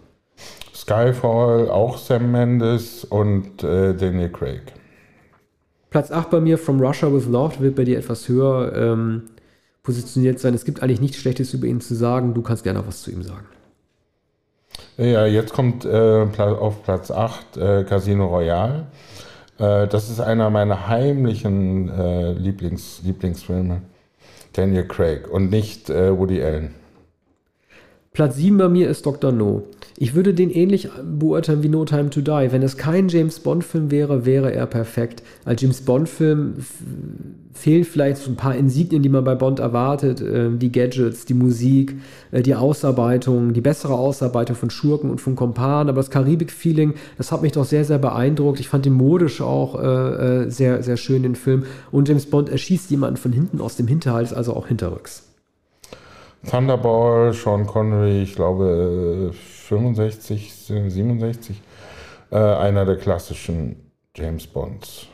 [0.75, 4.61] Skyfall, auch Sam Mendes und äh, Daniel Craig.
[5.93, 9.25] Platz 8 bei mir, From Russia with Love, wird bei dir etwas höher ähm,
[9.83, 10.55] positioniert sein.
[10.55, 12.33] Es gibt eigentlich nichts Schlechtes über ihn zu sagen.
[12.33, 13.45] Du kannst gerne was zu ihm sagen.
[14.97, 18.87] Ja, jetzt kommt äh, auf Platz 8 äh, Casino Royale.
[19.59, 23.83] Äh, das ist einer meiner heimlichen äh, Lieblings Lieblingsfilme.
[24.53, 26.73] Daniel Craig und nicht äh, Woody Allen.
[28.13, 29.31] Platz 7 bei mir ist Dr.
[29.31, 29.61] No.
[29.97, 32.51] Ich würde den ähnlich beurteilen wie No Time to Die.
[32.51, 35.21] Wenn es kein James Bond-Film wäre, wäre er perfekt.
[35.45, 36.55] Als James Bond-Film
[37.53, 40.19] fehlen vielleicht ein paar Insignien, die man bei Bond erwartet.
[40.21, 41.95] Äh, die Gadgets, die Musik,
[42.31, 45.89] äh, die Ausarbeitung, die bessere Ausarbeitung von Schurken und von Kompanen.
[45.89, 48.59] Aber das Karibik-Feeling, das hat mich doch sehr, sehr beeindruckt.
[48.59, 49.85] Ich fand den modisch auch äh,
[50.45, 51.65] äh, sehr, sehr schön, den Film.
[51.91, 55.29] Und James Bond erschießt jemanden von hinten aus dem Hinterhalt, also auch hinterrücks.
[56.49, 59.31] Thunderball, Sean Connery, ich glaube
[59.67, 61.61] 65, 67,
[62.31, 63.77] äh, einer der klassischen
[64.15, 65.07] James Bonds.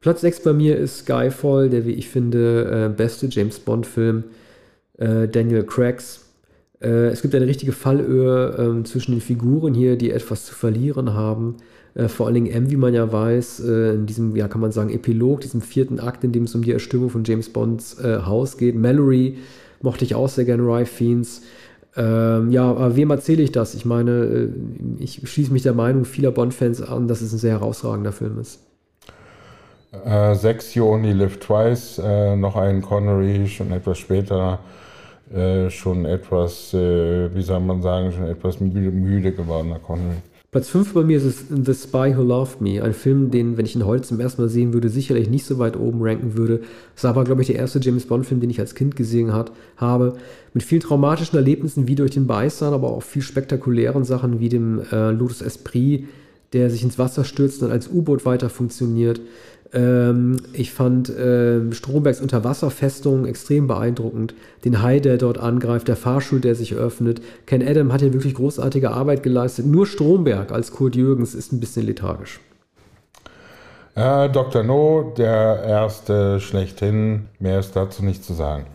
[0.00, 4.24] Platz 6 bei mir ist Skyfall, der, wie ich finde, äh, beste James Bond-Film.
[4.96, 6.26] Äh, Daniel Craigs.
[6.80, 11.14] Äh, es gibt eine richtige Fallöhe ähm, zwischen den Figuren hier, die etwas zu verlieren
[11.14, 11.56] haben.
[11.94, 14.70] Äh, vor allen Dingen M, wie man ja weiß, äh, in diesem, ja, kann man
[14.70, 18.56] sagen, Epilog, diesem vierten Akt, in dem es um die Erstürmung von James Bonds Haus
[18.56, 18.76] geht.
[18.76, 19.38] Mallory
[19.82, 21.42] mochte ich auch sehr gerne, Rye Fiends.
[21.96, 23.74] Ähm, ja, aber wem erzähle ich das?
[23.74, 24.48] Ich meine, äh,
[24.98, 28.60] ich schließe mich der Meinung vieler Bond-Fans an, dass es ein sehr herausragender Film ist.
[30.04, 34.58] Äh, sechs You Only Live Twice, äh, noch ein Connery, schon etwas später,
[35.34, 40.16] äh, schon etwas, äh, wie soll man sagen, schon etwas müde, müde gewordener Connery.
[40.50, 42.82] Platz 5 bei mir ist es The Spy Who Loved Me.
[42.82, 45.58] Ein Film, den, wenn ich ihn heute zum ersten Mal sehen würde, sicherlich nicht so
[45.58, 46.62] weit oben ranken würde.
[46.94, 49.52] Das war aber, glaube ich, der erste James Bond-Film, den ich als Kind gesehen hat,
[49.76, 50.16] habe.
[50.54, 54.80] Mit vielen traumatischen Erlebnissen wie durch den Beißern, aber auch viel spektakulären Sachen wie dem
[54.90, 56.06] äh, Lotus Esprit,
[56.54, 59.20] der sich ins Wasser stürzt und als U-Boot weiter funktioniert.
[59.72, 64.34] Ähm, ich fand äh, Strombergs Unterwasserfestung extrem beeindruckend.
[64.64, 67.20] Den Hai, der dort angreift, der Fahrstuhl, der sich öffnet.
[67.46, 69.66] Ken Adam hat hier wirklich großartige Arbeit geleistet.
[69.66, 72.40] Nur Stromberg als Kurt Jürgens ist ein bisschen lethargisch.
[73.94, 74.62] Äh, Dr.
[74.62, 77.26] No, der erste schlechthin.
[77.38, 78.66] Mehr ist dazu nicht zu sagen.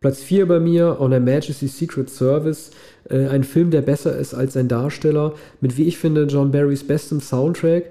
[0.00, 2.72] Platz 4 bei mir, On Her Majesty's Secret Service.
[3.08, 5.32] Äh, ein Film, der besser ist als sein Darsteller.
[5.62, 7.84] Mit, wie ich finde, John Barrys bestem Soundtrack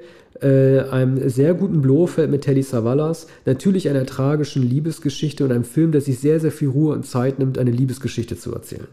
[0.43, 5.91] äh, einem sehr guten Blofeld mit Telly Savalas, natürlich einer tragischen Liebesgeschichte und einem Film,
[5.91, 8.87] der sich sehr, sehr viel Ruhe und Zeit nimmt, eine Liebesgeschichte zu erzählen.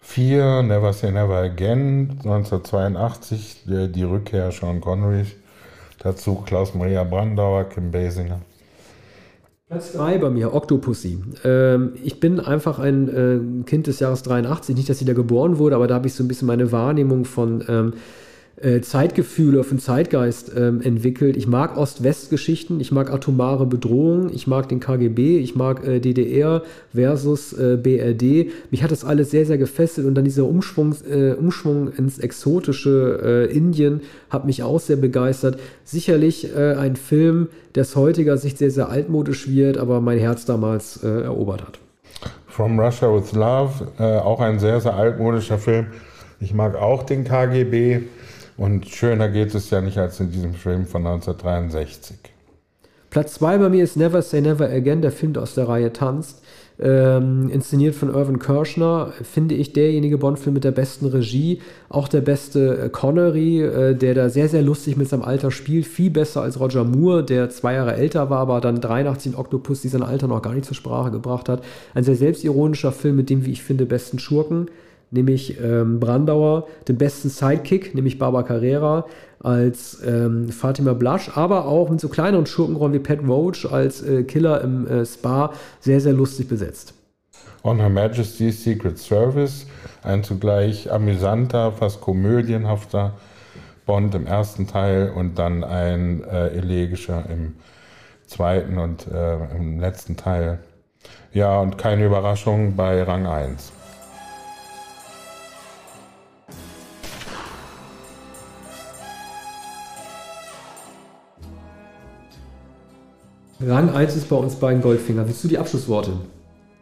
[0.00, 5.24] Vier, Never Say Never Again, 1982, die, Rückkehr Sean Connery.
[5.98, 8.40] Dazu Klaus-Maria Brandauer, Kim Basinger.
[9.68, 11.18] Platz 3 bei mir, Octopussy.
[11.42, 15.58] Ähm, ich bin einfach ein äh, Kind des Jahres 83, nicht, dass ich da geboren
[15.58, 17.94] wurde, aber da habe ich so ein bisschen meine Wahrnehmung von ähm,
[18.60, 21.36] äh, Zeitgefühle, auf den Zeitgeist ähm, entwickelt.
[21.36, 26.62] Ich mag Ost-West-Geschichten, ich mag atomare Bedrohungen, ich mag den KGB, ich mag äh, DDR
[26.94, 28.50] versus äh, BRD.
[28.70, 33.48] Mich hat das alles sehr, sehr gefesselt und dann dieser Umschwung, äh, Umschwung ins exotische
[33.50, 34.00] äh, Indien
[34.30, 35.60] hat mich auch sehr begeistert.
[35.84, 40.46] Sicherlich äh, ein Film, der aus heutiger Sicht sehr, sehr altmodisch wird, aber mein Herz
[40.46, 41.78] damals erobert hat.
[42.46, 45.88] From Russia with Love, auch ein sehr, sehr altmodischer Film.
[46.40, 48.04] Ich mag auch den KGB
[48.56, 52.16] und schöner geht es ja nicht als in diesem Film von 1963.
[53.10, 56.42] Platz 2 bei mir ist Never Say Never Again, der Film, aus der Reihe tanzt.
[56.78, 62.20] Ähm, inszeniert von Irvin Kershner, finde ich derjenige Bond-Film mit der besten Regie, auch der
[62.20, 66.42] beste äh, Connery, äh, der da sehr, sehr lustig mit seinem Alter spielt, viel besser
[66.42, 70.02] als Roger Moore, der zwei Jahre älter war, aber dann 83 in Octopus, die sein
[70.02, 71.64] Alter noch gar nicht zur Sprache gebracht hat.
[71.94, 74.68] Ein sehr selbstironischer Film mit dem, wie ich finde, besten Schurken
[75.10, 79.06] nämlich ähm, Brandauer, den besten Sidekick, nämlich Barbara Carrera
[79.40, 84.24] als ähm, Fatima Blush, aber auch mit so kleineren Schurkenrollen wie Pat Roach als äh,
[84.24, 86.94] Killer im äh, Spa sehr, sehr lustig besetzt.
[87.62, 89.66] On Her Majesty's Secret Service,
[90.02, 93.14] ein zugleich amüsanter, fast komödienhafter
[93.86, 97.54] Bond im ersten Teil und dann ein äh, elegischer im
[98.26, 100.58] zweiten und äh, im letzten Teil.
[101.32, 103.72] Ja, und keine Überraschung bei Rang 1.
[113.60, 115.26] Rang 1 ist bei uns beiden Goldfinger.
[115.26, 116.12] Willst du die Abschlussworte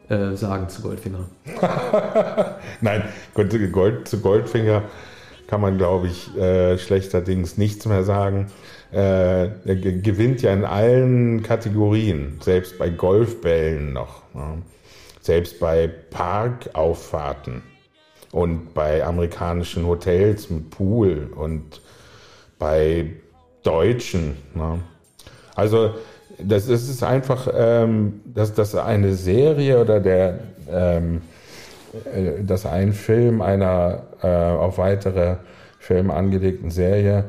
[0.08, 1.28] äh, sagen zu Goldfinger?
[2.80, 4.82] Nein, Gold, zu Goldfinger
[5.46, 8.48] kann man, glaube ich, äh, schlechterdings nichts mehr sagen.
[8.92, 14.56] Äh, er gewinnt ja in allen Kategorien, selbst bei Golfbällen noch, ja.
[15.20, 17.62] selbst bei Parkauffahrten
[18.32, 21.80] und bei amerikanischen Hotels mit Pool und
[22.58, 23.12] bei
[23.62, 24.38] Deutschen.
[24.56, 24.78] Ja.
[25.54, 25.94] Also
[26.38, 30.38] das, das ist einfach, ähm, dass, dass eine Serie oder der,
[30.70, 31.22] ähm,
[32.12, 35.36] äh, dass ein Film einer äh, auf weitere
[35.78, 37.24] Filme angelegten Serie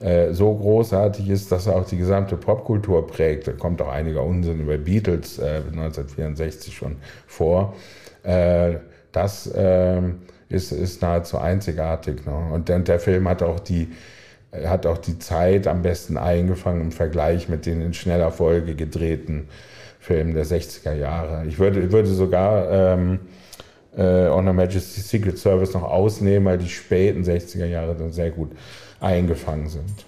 [0.00, 3.48] äh, so großartig ist, dass er auch die gesamte Popkultur prägt.
[3.48, 6.96] Da kommt auch einiger Unsinn über Beatles äh, 1964 schon
[7.26, 7.74] vor.
[8.22, 8.76] Äh,
[9.12, 10.16] das ähm,
[10.48, 12.26] ist, ist nahezu einzigartig.
[12.26, 12.32] Ne?
[12.52, 13.88] Und, und der Film hat auch die
[14.62, 18.74] er hat auch die Zeit am besten eingefangen im Vergleich mit den in schneller Folge
[18.74, 19.48] gedrehten
[20.00, 21.46] Filmen der 60er Jahre.
[21.46, 23.20] Ich würde, würde sogar ähm,
[23.96, 28.30] äh, On Her Majesty's Secret Service noch ausnehmen, weil die späten 60er Jahre dann sehr
[28.30, 28.50] gut
[29.00, 30.06] eingefangen sind.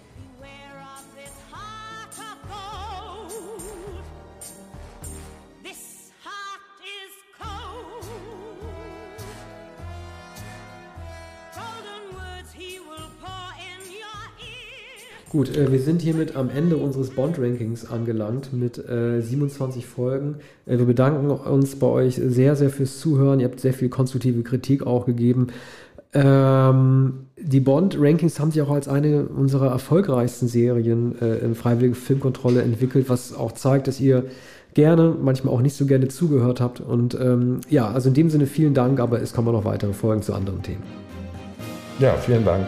[15.30, 20.36] Gut, äh, wir sind hiermit am Ende unseres Bond-Rankings angelangt mit äh, 27 Folgen.
[20.64, 23.40] Äh, wir bedanken uns bei euch sehr, sehr fürs Zuhören.
[23.40, 25.48] Ihr habt sehr viel konstruktive Kritik auch gegeben.
[26.14, 32.62] Ähm, die Bond-Rankings haben sich auch als eine unserer erfolgreichsten Serien äh, in Freiwillige Filmkontrolle
[32.62, 34.24] entwickelt, was auch zeigt, dass ihr
[34.72, 36.80] gerne, manchmal auch nicht so gerne zugehört habt.
[36.80, 40.22] Und ähm, ja, also in dem Sinne vielen Dank, aber es kommen noch weitere Folgen
[40.22, 40.82] zu anderen Themen.
[41.98, 42.66] Ja, vielen Dank.